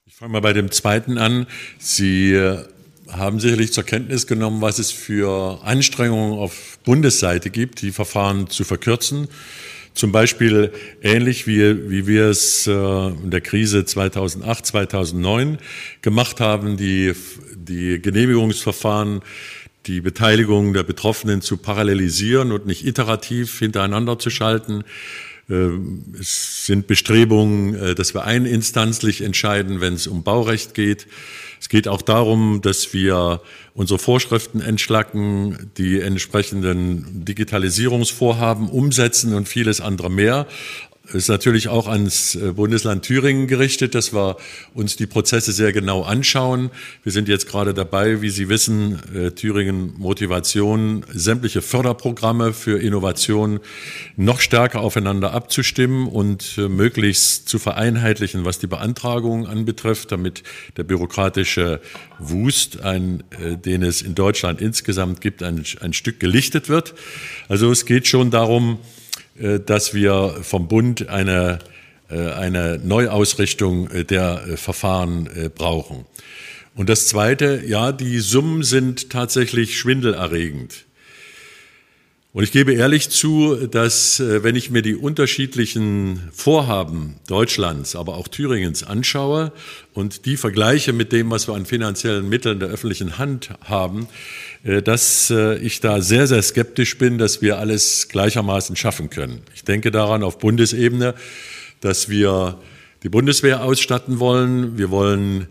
Ich 0.04 0.14
fange 0.14 0.32
mal 0.32 0.40
bei 0.40 0.52
dem 0.52 0.70
zweiten 0.70 1.16
an. 1.18 1.46
Sie 1.78 2.32
äh, 2.32 2.66
haben 3.10 3.40
sicherlich 3.40 3.72
zur 3.72 3.84
Kenntnis 3.84 4.26
genommen, 4.26 4.60
was 4.60 4.78
es 4.78 4.90
für 4.90 5.60
Anstrengungen 5.62 6.38
auf 6.38 6.78
Bundesseite 6.84 7.50
gibt, 7.50 7.82
die 7.82 7.92
Verfahren 7.92 8.48
zu 8.48 8.64
verkürzen. 8.64 9.28
Zum 9.94 10.10
Beispiel 10.10 10.72
ähnlich 11.02 11.46
wie, 11.46 11.90
wie 11.90 12.06
wir 12.06 12.26
es 12.26 12.66
äh, 12.66 12.70
in 12.70 13.30
der 13.30 13.42
Krise 13.42 13.84
2008, 13.84 14.66
2009 14.66 15.58
gemacht 16.00 16.40
haben, 16.40 16.76
die, 16.76 17.12
die 17.54 18.00
Genehmigungsverfahren, 18.00 19.20
die 19.86 20.00
Beteiligung 20.00 20.72
der 20.72 20.82
Betroffenen 20.82 21.42
zu 21.42 21.56
parallelisieren 21.56 22.52
und 22.52 22.66
nicht 22.66 22.86
iterativ 22.86 23.58
hintereinander 23.58 24.18
zu 24.18 24.30
schalten. 24.30 24.84
Äh, 25.48 25.68
es 26.18 26.66
sind 26.66 26.86
Bestrebungen, 26.86 27.74
äh, 27.74 27.94
dass 27.94 28.14
wir 28.14 28.24
eininstanzlich 28.24 29.22
entscheiden, 29.22 29.80
wenn 29.80 29.94
es 29.94 30.06
um 30.06 30.22
Baurecht 30.22 30.74
geht. 30.74 31.06
Es 31.60 31.68
geht 31.68 31.86
auch 31.86 32.02
darum, 32.02 32.60
dass 32.62 32.92
wir 32.92 33.40
unsere 33.74 33.98
Vorschriften 33.98 34.60
entschlacken, 34.60 35.70
die 35.78 36.00
entsprechenden 36.00 37.24
Digitalisierungsvorhaben 37.24 38.68
umsetzen 38.68 39.34
und 39.34 39.48
vieles 39.48 39.80
andere 39.80 40.10
mehr 40.10 40.46
ist 41.14 41.28
natürlich 41.28 41.68
auch 41.68 41.88
ans 41.88 42.34
äh, 42.34 42.52
Bundesland 42.52 43.04
Thüringen 43.04 43.46
gerichtet, 43.46 43.94
dass 43.94 44.12
wir 44.12 44.36
uns 44.74 44.96
die 44.96 45.06
Prozesse 45.06 45.52
sehr 45.52 45.72
genau 45.72 46.02
anschauen. 46.02 46.70
Wir 47.02 47.12
sind 47.12 47.28
jetzt 47.28 47.48
gerade 47.48 47.74
dabei, 47.74 48.22
wie 48.22 48.30
Sie 48.30 48.48
wissen, 48.48 49.00
äh, 49.14 49.30
Thüringen 49.32 49.94
Motivation, 49.98 51.04
sämtliche 51.12 51.62
Förderprogramme 51.62 52.52
für 52.52 52.80
Innovation 52.80 53.60
noch 54.16 54.40
stärker 54.40 54.80
aufeinander 54.80 55.32
abzustimmen 55.32 56.08
und 56.08 56.56
äh, 56.58 56.68
möglichst 56.68 57.48
zu 57.48 57.58
vereinheitlichen, 57.58 58.44
was 58.44 58.58
die 58.58 58.66
Beantragung 58.66 59.46
anbetrifft, 59.46 60.12
damit 60.12 60.42
der 60.76 60.84
bürokratische 60.84 61.80
Wust, 62.18 62.80
ein, 62.82 63.24
den 63.64 63.82
es 63.82 64.00
in 64.00 64.14
Deutschland 64.14 64.60
insgesamt 64.60 65.20
gibt, 65.20 65.42
ein, 65.42 65.64
ein 65.80 65.92
Stück 65.92 66.20
gelichtet 66.20 66.68
wird. 66.68 66.94
Also 67.48 67.70
es 67.70 67.84
geht 67.84 68.06
schon 68.06 68.30
darum, 68.30 68.78
dass 69.34 69.94
wir 69.94 70.36
vom 70.42 70.68
Bund 70.68 71.08
eine, 71.08 71.58
äh, 72.10 72.32
eine 72.32 72.78
Neuausrichtung 72.78 73.90
äh, 73.90 74.04
der 74.04 74.56
Verfahren 74.56 75.28
brauchen. 75.54 76.04
Und 76.74 76.88
das 76.88 77.06
Zweite, 77.06 77.62
ja, 77.66 77.92
die 77.92 78.18
Summen 78.20 78.62
sind 78.62 79.10
tatsächlich 79.10 79.78
schwindelerregend. 79.78 80.86
Und 82.34 82.44
ich 82.44 82.52
gebe 82.52 82.72
ehrlich 82.72 83.10
zu, 83.10 83.66
dass 83.66 84.18
wenn 84.18 84.56
ich 84.56 84.70
mir 84.70 84.80
die 84.80 84.94
unterschiedlichen 84.96 86.30
Vorhaben 86.32 87.16
Deutschlands, 87.28 87.94
aber 87.94 88.16
auch 88.16 88.26
Thüringens 88.26 88.82
anschaue 88.82 89.52
und 89.92 90.24
die 90.24 90.38
vergleiche 90.38 90.94
mit 90.94 91.12
dem, 91.12 91.30
was 91.30 91.46
wir 91.46 91.54
an 91.54 91.66
finanziellen 91.66 92.26
Mitteln 92.26 92.58
der 92.58 92.70
öffentlichen 92.70 93.18
Hand 93.18 93.50
haben, 93.62 94.08
äh, 94.64 94.80
dass 94.80 95.30
äh, 95.30 95.58
ich 95.58 95.80
da 95.80 96.00
sehr, 96.00 96.26
sehr 96.26 96.42
skeptisch 96.42 96.96
bin, 96.96 97.18
dass 97.18 97.42
wir 97.42 97.58
alles 97.58 98.08
gleichermaßen 98.08 98.76
schaffen 98.76 99.10
können. 99.10 99.42
Ich 99.54 99.64
denke 99.64 99.90
daran 99.90 100.22
auf 100.22 100.38
Bundesebene, 100.38 101.14
dass 101.80 102.08
wir 102.08 102.58
die 103.02 103.08
Bundeswehr 103.08 103.62
ausstatten 103.62 104.20
wollen. 104.20 104.78
Wir 104.78 104.90
wollen 104.90 105.48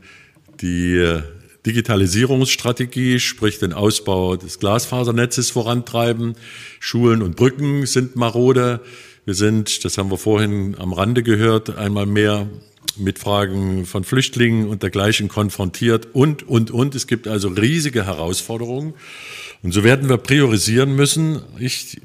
die 0.61 0.95
äh, 0.95 1.21
Digitalisierungsstrategie, 1.65 3.19
sprich 3.19 3.59
den 3.59 3.73
Ausbau 3.73 4.35
des 4.35 4.59
Glasfasernetzes 4.59 5.51
vorantreiben. 5.51 6.35
Schulen 6.79 7.21
und 7.21 7.35
Brücken 7.35 7.85
sind 7.85 8.15
marode. 8.15 8.81
Wir 9.25 9.35
sind, 9.35 9.85
das 9.85 9.97
haben 9.97 10.09
wir 10.09 10.17
vorhin 10.17 10.75
am 10.79 10.93
Rande 10.93 11.21
gehört, 11.21 11.77
einmal 11.77 12.07
mehr 12.07 12.49
mit 12.97 13.19
Fragen 13.19 13.85
von 13.85 14.03
Flüchtlingen 14.03 14.67
und 14.67 14.83
dergleichen 14.83 15.27
konfrontiert 15.27 16.07
und, 16.13 16.43
und, 16.43 16.71
und. 16.71 16.95
Es 16.95 17.07
gibt 17.07 17.27
also 17.27 17.49
riesige 17.49 18.05
Herausforderungen. 18.05 18.93
Und 19.63 19.71
so 19.73 19.83
werden 19.83 20.09
wir 20.09 20.17
priorisieren 20.17 20.95
müssen. 20.95 21.41
Ich 21.59 22.01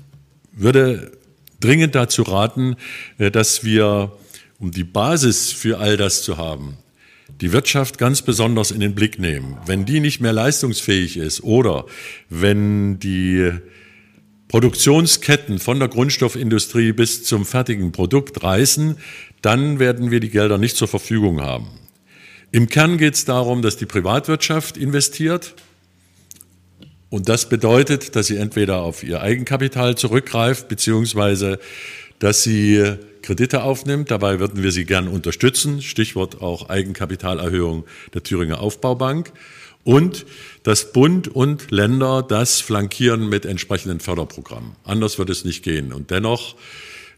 würde 0.52 1.12
dringend 1.60 1.94
dazu 1.94 2.22
raten, 2.22 2.76
äh, 3.18 3.30
dass 3.30 3.64
wir, 3.64 4.12
um 4.58 4.70
die 4.70 4.84
Basis 4.84 5.52
für 5.52 5.78
all 5.78 5.96
das 5.96 6.22
zu 6.22 6.36
haben, 6.36 6.76
die 7.40 7.52
Wirtschaft 7.52 7.98
ganz 7.98 8.22
besonders 8.22 8.70
in 8.70 8.80
den 8.80 8.94
Blick 8.94 9.18
nehmen. 9.18 9.58
Wenn 9.66 9.84
die 9.84 10.00
nicht 10.00 10.20
mehr 10.20 10.32
leistungsfähig 10.32 11.16
ist 11.16 11.42
oder 11.42 11.84
wenn 12.30 12.98
die 12.98 13.52
Produktionsketten 14.48 15.58
von 15.58 15.78
der 15.78 15.88
Grundstoffindustrie 15.88 16.92
bis 16.92 17.24
zum 17.24 17.44
fertigen 17.44 17.92
Produkt 17.92 18.42
reißen, 18.42 18.96
dann 19.42 19.78
werden 19.78 20.10
wir 20.10 20.20
die 20.20 20.30
Gelder 20.30 20.56
nicht 20.58 20.76
zur 20.76 20.88
Verfügung 20.88 21.40
haben. 21.40 21.68
Im 22.52 22.68
Kern 22.68 22.96
geht 22.96 23.14
es 23.14 23.24
darum, 23.24 23.60
dass 23.60 23.76
die 23.76 23.86
Privatwirtschaft 23.86 24.76
investiert. 24.76 25.54
Und 27.10 27.28
das 27.28 27.48
bedeutet, 27.48 28.16
dass 28.16 28.28
sie 28.28 28.36
entweder 28.36 28.78
auf 28.78 29.02
ihr 29.02 29.20
Eigenkapital 29.20 29.96
zurückgreift, 29.96 30.68
beziehungsweise 30.68 31.58
dass 32.18 32.42
sie 32.42 32.96
Kredite 33.26 33.64
aufnimmt. 33.64 34.12
Dabei 34.12 34.38
würden 34.38 34.62
wir 34.62 34.70
sie 34.70 34.84
gern 34.84 35.08
unterstützen. 35.08 35.82
Stichwort 35.82 36.40
auch 36.40 36.68
Eigenkapitalerhöhung 36.68 37.84
der 38.14 38.22
Thüringer 38.22 38.60
Aufbaubank. 38.60 39.32
Und 39.82 40.26
dass 40.62 40.92
Bund 40.92 41.26
und 41.26 41.72
Länder 41.72 42.22
das 42.22 42.60
flankieren 42.60 43.28
mit 43.28 43.44
entsprechenden 43.44 43.98
Förderprogrammen. 43.98 44.76
Anders 44.84 45.18
wird 45.18 45.30
es 45.30 45.44
nicht 45.44 45.64
gehen. 45.64 45.92
Und 45.92 46.12
dennoch 46.12 46.54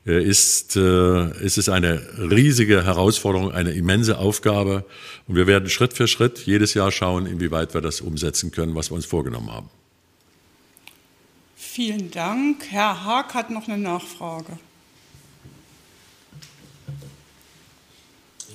äh, 0.07 0.23
ist, 0.23 0.77
äh, 0.77 1.45
ist 1.45 1.59
es 1.59 1.69
eine 1.69 2.01
riesige 2.19 2.85
Herausforderung, 2.85 3.53
eine 3.53 3.73
immense 3.73 4.19
Aufgabe. 4.19 4.87
Und 5.27 5.37
wir 5.37 5.47
werden 5.47 5.69
Schritt 5.69 5.93
für 5.93 6.09
Schritt 6.09 6.39
jedes 6.47 6.73
Jahr 6.73 6.91
schauen, 6.91 7.27
inwieweit 7.27 7.75
wir 7.75 7.83
das 7.83 8.01
umsetzen 8.01 8.51
können, 8.51 8.75
was 8.75 8.91
wir 8.91 8.95
uns 8.95 9.05
vorgenommen 9.05 9.53
haben. 9.53 9.69
Vielen 11.55 12.11
Dank. 12.11 12.65
Herr 12.71 13.05
Haag 13.05 13.35
hat 13.35 13.51
noch 13.51 13.69
eine 13.69 13.77
Nachfrage. 13.77 14.59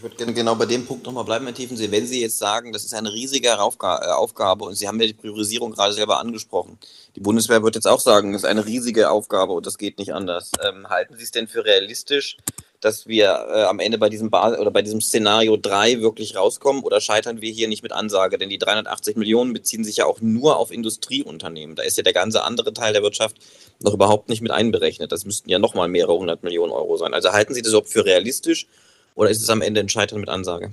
Würde 0.03 0.17
gerne 0.17 0.33
genau 0.33 0.55
bei 0.55 0.65
dem 0.65 0.85
Punkt 0.85 1.05
nochmal 1.05 1.23
bleiben, 1.23 1.45
Herr 1.45 1.53
Tiefensee. 1.53 1.89
Wenn 1.89 2.05
Sie 2.05 2.21
jetzt 2.21 2.37
sagen, 2.37 2.73
das 2.73 2.83
ist 2.83 2.93
eine 2.93 3.11
riesige 3.11 3.47
äh, 3.47 3.51
Aufgabe 3.53 4.65
und 4.65 4.75
Sie 4.75 4.87
haben 4.87 4.99
ja 4.99 5.07
die 5.07 5.13
Priorisierung 5.13 5.71
gerade 5.71 5.93
selber 5.93 6.19
angesprochen. 6.19 6.77
Die 7.15 7.21
Bundeswehr 7.21 7.63
wird 7.63 7.75
jetzt 7.75 7.87
auch 7.87 8.01
sagen, 8.01 8.33
das 8.33 8.43
ist 8.43 8.49
eine 8.49 8.65
riesige 8.65 9.09
Aufgabe 9.09 9.53
und 9.53 9.65
das 9.65 9.77
geht 9.77 9.97
nicht 9.97 10.13
anders. 10.13 10.51
Ähm, 10.61 10.89
halten 10.89 11.15
Sie 11.17 11.23
es 11.23 11.31
denn 11.31 11.47
für 11.47 11.63
realistisch, 11.63 12.37
dass 12.81 13.07
wir 13.07 13.27
äh, 13.27 13.63
am 13.63 13.79
Ende 13.79 13.97
bei 13.97 14.09
diesem 14.09 14.27
oder 14.27 14.71
bei 14.71 14.81
diesem 14.81 14.99
Szenario 14.99 15.55
3 15.55 16.01
wirklich 16.01 16.35
rauskommen 16.35 16.83
oder 16.83 16.99
scheitern 16.99 17.39
wir 17.39 17.51
hier 17.51 17.69
nicht 17.69 17.81
mit 17.81 17.93
Ansage? 17.93 18.37
Denn 18.37 18.49
die 18.49 18.57
380 18.57 19.15
Millionen 19.15 19.53
beziehen 19.53 19.85
sich 19.85 19.97
ja 19.97 20.05
auch 20.05 20.19
nur 20.19 20.57
auf 20.57 20.69
Industrieunternehmen. 20.69 21.77
Da 21.77 21.83
ist 21.83 21.95
ja 21.95 22.03
der 22.03 22.13
ganze 22.13 22.43
andere 22.43 22.73
Teil 22.73 22.91
der 22.91 23.03
Wirtschaft 23.03 23.37
noch 23.79 23.93
überhaupt 23.93 24.27
nicht 24.27 24.41
mit 24.41 24.51
einberechnet. 24.51 25.13
Das 25.13 25.23
müssten 25.23 25.49
ja 25.49 25.59
nochmal 25.59 25.87
mehrere 25.87 26.17
hundert 26.17 26.43
Millionen 26.43 26.73
Euro 26.73 26.97
sein. 26.97 27.13
Also 27.13 27.31
halten 27.31 27.53
Sie 27.53 27.61
das 27.61 27.71
überhaupt 27.71 27.89
für 27.89 28.05
realistisch 28.05 28.67
oder 29.15 29.29
ist 29.29 29.41
es 29.41 29.49
am 29.49 29.61
Ende 29.61 29.79
ein 29.79 29.89
Scheitern 29.89 30.19
mit 30.19 30.29
Ansage? 30.29 30.71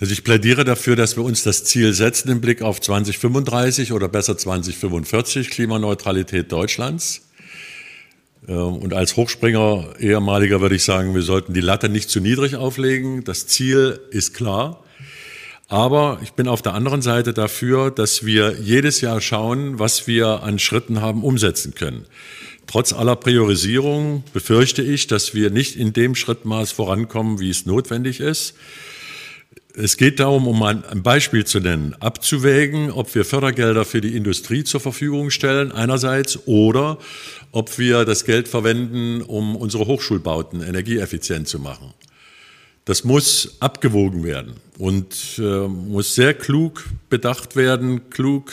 Also 0.00 0.12
ich 0.14 0.24
plädiere 0.24 0.64
dafür, 0.64 0.96
dass 0.96 1.16
wir 1.16 1.24
uns 1.24 1.42
das 1.42 1.64
Ziel 1.64 1.92
setzen 1.92 2.30
im 2.30 2.40
Blick 2.40 2.62
auf 2.62 2.80
2035 2.80 3.92
oder 3.92 4.08
besser 4.08 4.38
2045 4.38 5.50
Klimaneutralität 5.50 6.50
Deutschlands. 6.50 7.28
Ähm, 8.48 8.76
und 8.76 8.94
als 8.94 9.16
Hochspringer 9.16 9.94
ehemaliger 9.98 10.62
würde 10.62 10.76
ich 10.76 10.84
sagen, 10.84 11.14
wir 11.14 11.20
sollten 11.22 11.52
die 11.52 11.60
Latte 11.60 11.90
nicht 11.90 12.08
zu 12.08 12.20
niedrig 12.20 12.56
auflegen. 12.56 13.24
Das 13.24 13.46
Ziel 13.46 14.00
ist 14.10 14.32
klar. 14.32 14.82
Aber 15.68 16.18
ich 16.22 16.32
bin 16.32 16.48
auf 16.48 16.62
der 16.62 16.74
anderen 16.74 17.02
Seite 17.02 17.32
dafür, 17.32 17.90
dass 17.92 18.24
wir 18.24 18.56
jedes 18.60 19.02
Jahr 19.02 19.20
schauen, 19.20 19.78
was 19.78 20.06
wir 20.08 20.42
an 20.42 20.58
Schritten 20.58 21.00
haben 21.00 21.22
umsetzen 21.22 21.74
können. 21.74 22.06
Trotz 22.70 22.92
aller 22.92 23.16
Priorisierung 23.16 24.22
befürchte 24.32 24.80
ich, 24.80 25.08
dass 25.08 25.34
wir 25.34 25.50
nicht 25.50 25.74
in 25.74 25.92
dem 25.92 26.14
Schrittmaß 26.14 26.70
vorankommen, 26.70 27.40
wie 27.40 27.50
es 27.50 27.66
notwendig 27.66 28.20
ist. 28.20 28.54
es 29.74 29.96
geht 29.96 30.20
darum, 30.20 30.46
um 30.46 30.62
ein 30.62 31.02
Beispiel 31.02 31.44
zu 31.44 31.58
nennen, 31.58 31.96
abzuwägen, 31.98 32.92
ob 32.92 33.12
wir 33.12 33.24
Fördergelder 33.24 33.84
für 33.84 34.00
die 34.00 34.16
Industrie 34.16 34.62
zur 34.62 34.78
Verfügung 34.78 35.30
stellen 35.30 35.72
einerseits 35.72 36.46
oder 36.46 36.98
ob 37.50 37.76
wir 37.76 38.04
das 38.04 38.24
Geld 38.24 38.46
verwenden, 38.46 39.22
um 39.22 39.56
unsere 39.56 39.86
Hochschulbauten 39.86 40.62
energieeffizient 40.62 41.48
zu 41.48 41.58
machen. 41.58 41.92
Das 42.84 43.02
muss 43.02 43.56
abgewogen 43.58 44.22
werden 44.22 44.54
und 44.78 45.40
äh, 45.40 45.66
muss 45.66 46.14
sehr 46.14 46.34
klug 46.34 46.84
bedacht 47.08 47.56
werden, 47.56 48.10
klug 48.10 48.52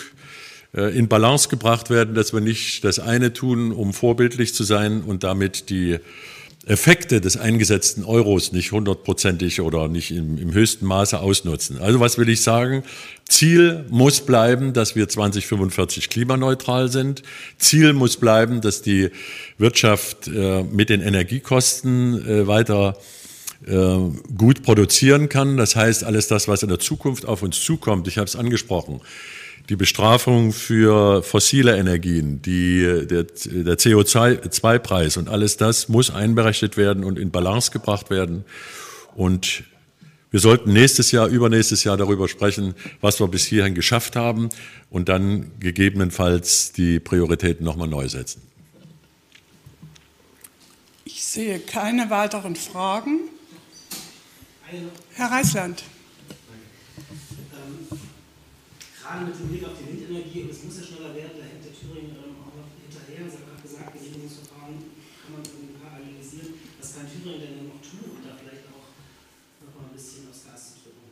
in 0.77 1.07
Balance 1.07 1.49
gebracht 1.49 1.89
werden, 1.89 2.13
dass 2.13 2.33
wir 2.33 2.39
nicht 2.39 2.83
das 2.83 2.99
eine 2.99 3.33
tun, 3.33 3.71
um 3.71 3.93
vorbildlich 3.93 4.53
zu 4.53 4.63
sein 4.63 5.01
und 5.01 5.23
damit 5.23 5.69
die 5.69 5.97
Effekte 6.67 7.21
des 7.21 7.37
eingesetzten 7.37 8.03
Euros 8.03 8.51
nicht 8.51 8.73
hundertprozentig 8.73 9.61
oder 9.61 9.87
nicht 9.87 10.11
im, 10.11 10.37
im, 10.37 10.53
höchsten 10.53 10.85
Maße 10.85 11.17
ausnutzen. 11.19 11.79
Also 11.79 12.01
was 12.01 12.17
will 12.17 12.27
ich 12.27 12.41
sagen? 12.41 12.83
Ziel 13.27 13.85
muss 13.89 14.21
bleiben, 14.21 14.73
dass 14.73 14.95
wir 14.95 15.07
2045 15.07 16.09
klimaneutral 16.09 16.91
sind. 16.91 17.23
Ziel 17.57 17.93
muss 17.93 18.17
bleiben, 18.17 18.59
dass 18.59 18.81
die 18.81 19.11
Wirtschaft 19.57 20.27
äh, 20.27 20.63
mit 20.63 20.89
den 20.89 21.01
Energiekosten 21.01 22.27
äh, 22.27 22.47
weiter 22.47 22.97
äh, 23.65 23.97
gut 24.35 24.63
produzieren 24.63 25.29
kann. 25.29 25.55
Das 25.55 25.77
heißt, 25.77 26.03
alles 26.03 26.27
das, 26.27 26.49
was 26.49 26.63
in 26.63 26.69
der 26.69 26.79
Zukunft 26.79 27.25
auf 27.25 27.43
uns 27.43 27.61
zukommt, 27.63 28.09
ich 28.09 28.17
habe 28.17 28.27
es 28.27 28.35
angesprochen, 28.35 28.99
die 29.69 29.75
Bestrafung 29.75 30.53
für 30.53 31.21
fossile 31.23 31.77
Energien, 31.77 32.41
die, 32.41 32.81
der, 33.05 33.23
der 33.23 33.77
CO2-Preis 33.77 35.17
und 35.17 35.27
alles 35.27 35.57
das 35.57 35.89
muss 35.89 36.09
einberechnet 36.09 36.77
werden 36.77 37.03
und 37.03 37.19
in 37.19 37.31
Balance 37.31 37.71
gebracht 37.71 38.09
werden. 38.09 38.45
Und 39.15 39.63
wir 40.31 40.39
sollten 40.39 40.71
nächstes 40.71 41.11
Jahr, 41.11 41.27
übernächstes 41.27 41.83
Jahr 41.83 41.97
darüber 41.97 42.29
sprechen, 42.29 42.75
was 43.01 43.19
wir 43.19 43.27
bis 43.27 43.45
hierhin 43.45 43.75
geschafft 43.75 44.15
haben 44.15 44.49
und 44.89 45.09
dann 45.09 45.51
gegebenenfalls 45.59 46.71
die 46.71 46.99
Prioritäten 46.99 47.65
nochmal 47.65 47.87
neu 47.87 48.07
setzen. 48.07 48.41
Ich 51.03 51.23
sehe 51.23 51.59
keine 51.59 52.09
weiteren 52.09 52.55
Fragen. 52.55 53.19
Herr 55.13 55.31
Reisland 55.31 55.83
gerade 59.07 59.25
mit 59.25 59.39
dem 59.39 59.47
Blick 59.47 59.63
auf 59.63 59.79
die 59.79 59.87
Windenergie, 59.87 60.41
und 60.43 60.51
es 60.51 60.63
muss 60.63 60.75
ja 60.77 60.83
schneller 60.83 61.15
werden, 61.15 61.39
da 61.39 61.43
hängt 61.47 61.63
der 61.63 61.71
Thüringen 61.71 62.11
ähm, 62.11 62.35
auch 62.43 62.51
noch 62.51 62.67
hinterher. 62.75 63.23
Sie 63.31 63.39
haben 63.39 63.47
gerade 63.47 63.63
gesagt, 63.63 63.95
Genehmigungsverfahren 63.95 64.75
kann 65.23 65.31
man 65.31 65.43
irgendwie 65.47 65.79
parallelisieren. 65.79 66.59
Was 66.79 66.91
kann 66.91 67.07
Thüringen 67.07 67.39
denn 67.39 67.71
noch 67.71 67.79
tun, 67.79 68.03
um 68.03 68.19
da 68.27 68.35
vielleicht 68.35 68.67
auch 68.67 68.91
noch 69.63 69.71
mal 69.79 69.87
ein 69.87 69.95
bisschen 69.95 70.27
aufs 70.27 70.43
Gas 70.43 70.75
zu 70.75 70.91
drücken? 70.91 71.07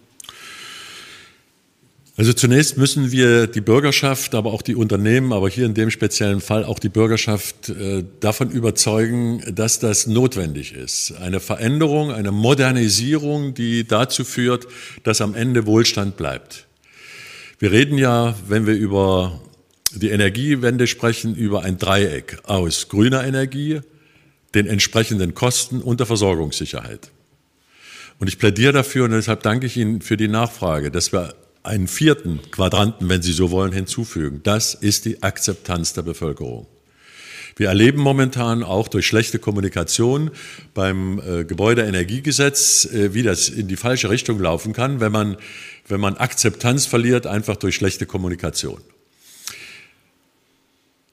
Also 2.19 2.31
zunächst 2.35 2.75
müssen 2.75 3.15
wir 3.15 3.47
die 3.47 3.63
Bürgerschaft, 3.63 4.35
aber 4.35 4.51
auch 4.51 4.61
die 4.61 4.75
Unternehmen, 4.75 5.31
aber 5.31 5.47
hier 5.47 5.65
in 5.65 5.73
dem 5.73 5.87
speziellen 5.87 6.41
Fall 6.43 6.67
auch 6.67 6.79
die 6.79 6.91
Bürgerschaft 6.91 7.69
äh, 7.69 8.03
davon 8.19 8.51
überzeugen, 8.51 9.39
dass 9.55 9.79
das 9.79 10.07
notwendig 10.07 10.75
ist. 10.75 11.15
Eine 11.15 11.39
Veränderung, 11.39 12.11
eine 12.11 12.33
Modernisierung, 12.33 13.53
die 13.53 13.87
dazu 13.87 14.25
führt, 14.25 14.67
dass 15.03 15.21
am 15.21 15.33
Ende 15.33 15.65
Wohlstand 15.65 16.17
bleibt. 16.17 16.67
Wir 17.57 17.71
reden 17.71 17.97
ja, 17.97 18.35
wenn 18.47 18.67
wir 18.67 18.75
über 18.75 19.39
die 19.93 20.09
Energiewende 20.09 20.87
sprechen, 20.87 21.35
über 21.35 21.63
ein 21.63 21.77
Dreieck 21.77 22.39
aus 22.43 22.89
grüner 22.89 23.23
Energie, 23.23 23.79
den 24.53 24.67
entsprechenden 24.67 25.33
Kosten 25.33 25.81
und 25.81 25.99
der 25.99 26.07
Versorgungssicherheit. 26.07 27.11
Und 28.19 28.27
ich 28.27 28.39
plädiere 28.39 28.73
dafür 28.73 29.05
und 29.05 29.11
deshalb 29.11 29.43
danke 29.43 29.67
ich 29.67 29.77
Ihnen 29.77 30.01
für 30.01 30.17
die 30.17 30.27
Nachfrage, 30.27 30.91
dass 30.91 31.13
wir 31.13 31.35
einen 31.63 31.87
vierten 31.87 32.39
Quadranten, 32.51 33.09
wenn 33.09 33.21
Sie 33.21 33.33
so 33.33 33.51
wollen, 33.51 33.71
hinzufügen. 33.71 34.41
Das 34.43 34.73
ist 34.73 35.05
die 35.05 35.23
Akzeptanz 35.23 35.93
der 35.93 36.03
Bevölkerung. 36.03 36.67
Wir 37.57 37.69
erleben 37.69 38.01
momentan 38.01 38.63
auch 38.63 38.89
durch 38.89 39.07
schlechte 39.07 39.39
Kommunikation 39.39 40.31
beim 40.73 41.19
äh, 41.19 41.45
Gebäudeenergiegesetz, 41.45 42.85
äh, 42.85 43.13
wie 43.13 43.23
das 43.23 43.47
in 43.47 43.69
die 43.69 43.77
falsche 43.77 44.09
Richtung 44.09 44.39
laufen 44.39 44.73
kann, 44.73 44.99
wenn 44.99 45.13
man, 45.13 45.37
wenn 45.87 46.01
man 46.01 46.17
Akzeptanz 46.17 46.85
verliert, 46.85 47.27
einfach 47.27 47.55
durch 47.55 47.75
schlechte 47.75 48.05
Kommunikation. 48.05 48.81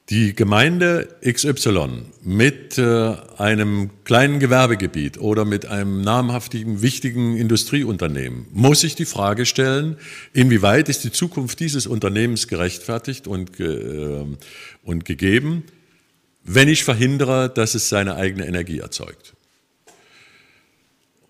Die 0.09 0.35
Gemeinde 0.35 1.07
XY 1.25 2.03
mit 2.23 2.77
äh, 2.77 3.15
einem 3.37 3.89
kleinen 4.03 4.41
Gewerbegebiet 4.41 5.17
oder 5.17 5.45
mit 5.45 5.65
einem 5.65 6.01
namhaftigen, 6.01 6.81
wichtigen 6.81 7.37
Industrieunternehmen 7.37 8.47
muss 8.51 8.81
sich 8.81 8.95
die 8.95 9.05
Frage 9.05 9.45
stellen, 9.45 9.95
inwieweit 10.33 10.89
ist 10.89 11.05
die 11.05 11.11
Zukunft 11.13 11.61
dieses 11.61 11.87
Unternehmens 11.87 12.49
gerechtfertigt 12.49 13.27
und, 13.27 13.61
äh, 13.61 14.25
und 14.83 15.05
gegeben, 15.05 15.63
wenn 16.43 16.67
ich 16.67 16.83
verhindere, 16.83 17.49
dass 17.49 17.75
es 17.75 17.89
seine 17.89 18.15
eigene 18.15 18.45
Energie 18.45 18.79
erzeugt. 18.79 19.33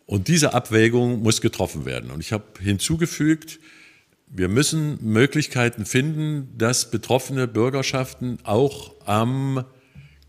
Und 0.05 0.27
diese 0.27 0.53
Abwägung 0.53 1.21
muss 1.21 1.41
getroffen 1.41 1.85
werden. 1.85 2.11
Und 2.11 2.19
ich 2.19 2.33
habe 2.33 2.45
hinzugefügt, 2.59 3.59
wir 4.27 4.49
müssen 4.49 4.97
Möglichkeiten 5.01 5.85
finden, 5.85 6.49
dass 6.57 6.91
betroffene 6.91 7.47
Bürgerschaften 7.47 8.39
auch 8.43 8.93
am 9.05 9.63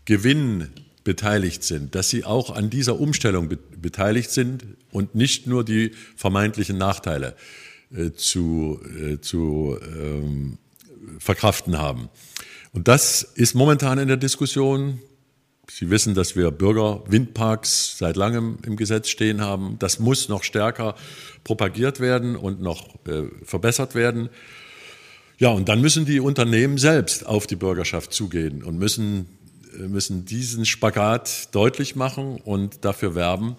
Gewinn 0.05 0.69
beteiligt 1.03 1.63
sind, 1.63 1.95
dass 1.95 2.09
sie 2.09 2.23
auch 2.23 2.55
an 2.55 2.69
dieser 2.69 2.99
Umstellung 2.99 3.49
be 3.49 3.57
beteiligt 3.57 4.31
sind 4.31 4.65
und 4.91 5.13
nicht 5.13 5.45
nur 5.45 5.63
die 5.63 5.91
vermeintlichen 6.15 6.75
Nachteile 6.75 7.35
äh, 7.95 8.11
zu, 8.11 8.79
äh, 8.99 9.19
zu 9.19 9.77
ähm, 9.95 10.57
verkraften 11.19 11.77
haben. 11.77 12.09
Und 12.75 12.89
das 12.89 13.23
ist 13.23 13.55
momentan 13.55 13.99
in 13.99 14.09
der 14.09 14.17
Diskussion. 14.17 14.99
Sie 15.71 15.89
wissen, 15.89 16.13
dass 16.13 16.35
wir 16.35 16.51
Bürgerwindparks 16.51 17.97
seit 17.97 18.17
langem 18.17 18.57
im 18.65 18.75
Gesetz 18.75 19.07
stehen 19.07 19.39
haben. 19.39 19.79
Das 19.79 19.97
muss 19.97 20.27
noch 20.27 20.43
stärker 20.43 20.95
propagiert 21.45 22.01
werden 22.01 22.35
und 22.35 22.61
noch 22.61 22.95
äh, 23.07 23.23
verbessert 23.43 23.95
werden. 23.95 24.27
Ja, 25.37 25.49
und 25.49 25.69
dann 25.69 25.79
müssen 25.79 26.05
die 26.05 26.19
Unternehmen 26.19 26.77
selbst 26.77 27.25
auf 27.25 27.47
die 27.47 27.55
Bürgerschaft 27.55 28.11
zugehen 28.11 28.61
und 28.61 28.77
müssen, 28.77 29.29
äh, 29.79 29.87
müssen 29.87 30.25
diesen 30.25 30.65
Spagat 30.65 31.55
deutlich 31.55 31.95
machen 31.95 32.41
und 32.43 32.83
dafür 32.83 33.15
werben, 33.15 33.55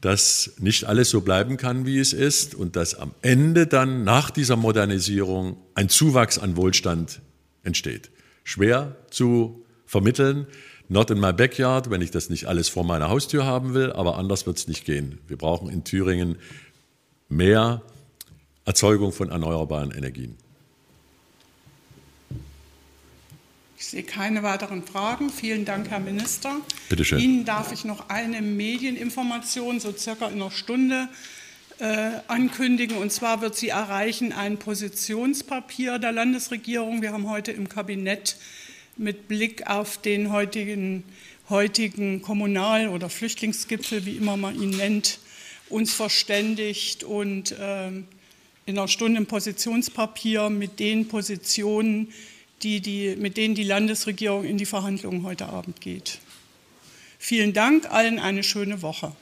dass 0.00 0.52
nicht 0.60 0.84
alles 0.84 1.10
so 1.10 1.20
bleiben 1.20 1.58
kann, 1.58 1.84
wie 1.84 1.98
es 1.98 2.14
ist 2.14 2.54
und 2.54 2.74
dass 2.74 2.94
am 2.94 3.12
Ende 3.20 3.66
dann 3.66 4.02
nach 4.02 4.30
dieser 4.30 4.56
Modernisierung 4.56 5.58
ein 5.74 5.90
Zuwachs 5.90 6.38
an 6.38 6.56
Wohlstand 6.56 7.20
entsteht 7.62 8.10
schwer 8.46 8.94
zu 9.10 9.66
vermitteln. 9.86 10.46
Not 10.88 11.10
in 11.10 11.18
my 11.18 11.32
backyard, 11.32 11.90
wenn 11.90 12.00
ich 12.00 12.12
das 12.12 12.30
nicht 12.30 12.46
alles 12.46 12.68
vor 12.68 12.84
meiner 12.84 13.08
Haustür 13.08 13.44
haben 13.44 13.74
will, 13.74 13.92
aber 13.92 14.16
anders 14.16 14.46
wird 14.46 14.56
es 14.56 14.68
nicht 14.68 14.84
gehen. 14.84 15.18
Wir 15.26 15.36
brauchen 15.36 15.68
in 15.68 15.82
Thüringen 15.82 16.36
mehr 17.28 17.82
Erzeugung 18.64 19.12
von 19.12 19.30
erneuerbaren 19.30 19.90
Energien. 19.90 20.36
Ich 23.76 23.86
sehe 23.86 24.04
keine 24.04 24.44
weiteren 24.44 24.84
Fragen. 24.84 25.28
Vielen 25.28 25.64
Dank, 25.64 25.90
Herr 25.90 25.98
Minister. 25.98 26.56
Bitte 26.88 27.04
schön. 27.04 27.18
Ihnen 27.18 27.44
darf 27.44 27.72
ich 27.72 27.84
noch 27.84 28.08
eine 28.08 28.42
Medieninformation, 28.42 29.80
so 29.80 29.92
circa 29.92 30.28
in 30.28 30.40
einer 30.40 30.52
Stunde, 30.52 31.08
ankündigen. 31.78 32.96
Und 32.96 33.12
zwar 33.12 33.42
wird 33.42 33.54
sie 33.54 33.68
erreichen 33.68 34.32
ein 34.32 34.58
Positionspapier 34.58 35.98
der 35.98 36.12
Landesregierung. 36.12 37.02
Wir 37.02 37.12
haben 37.12 37.28
heute 37.28 37.52
im 37.52 37.68
Kabinett 37.68 38.36
mit 38.96 39.28
Blick 39.28 39.66
auf 39.66 39.98
den 39.98 40.32
heutigen, 40.32 41.04
heutigen 41.50 42.22
Kommunal- 42.22 42.88
oder 42.88 43.10
Flüchtlingsgipfel, 43.10 44.06
wie 44.06 44.16
immer 44.16 44.36
man 44.36 44.60
ihn 44.60 44.70
nennt, 44.70 45.18
uns 45.68 45.92
verständigt 45.92 47.04
und 47.04 47.52
äh, 47.52 47.88
in 47.88 48.06
einer 48.66 48.88
Stunde 48.88 49.20
ein 49.20 49.26
Positionspapier 49.26 50.50
mit 50.50 50.80
den 50.80 51.08
Positionen, 51.08 52.12
die 52.62 52.80
die, 52.80 53.16
mit 53.16 53.36
denen 53.36 53.54
die 53.54 53.64
Landesregierung 53.64 54.44
in 54.44 54.58
die 54.58 54.66
Verhandlungen 54.66 55.22
heute 55.24 55.46
Abend 55.46 55.80
geht. 55.80 56.18
Vielen 57.18 57.52
Dank, 57.52 57.90
allen 57.90 58.18
eine 58.18 58.42
schöne 58.42 58.82
Woche. 58.82 59.12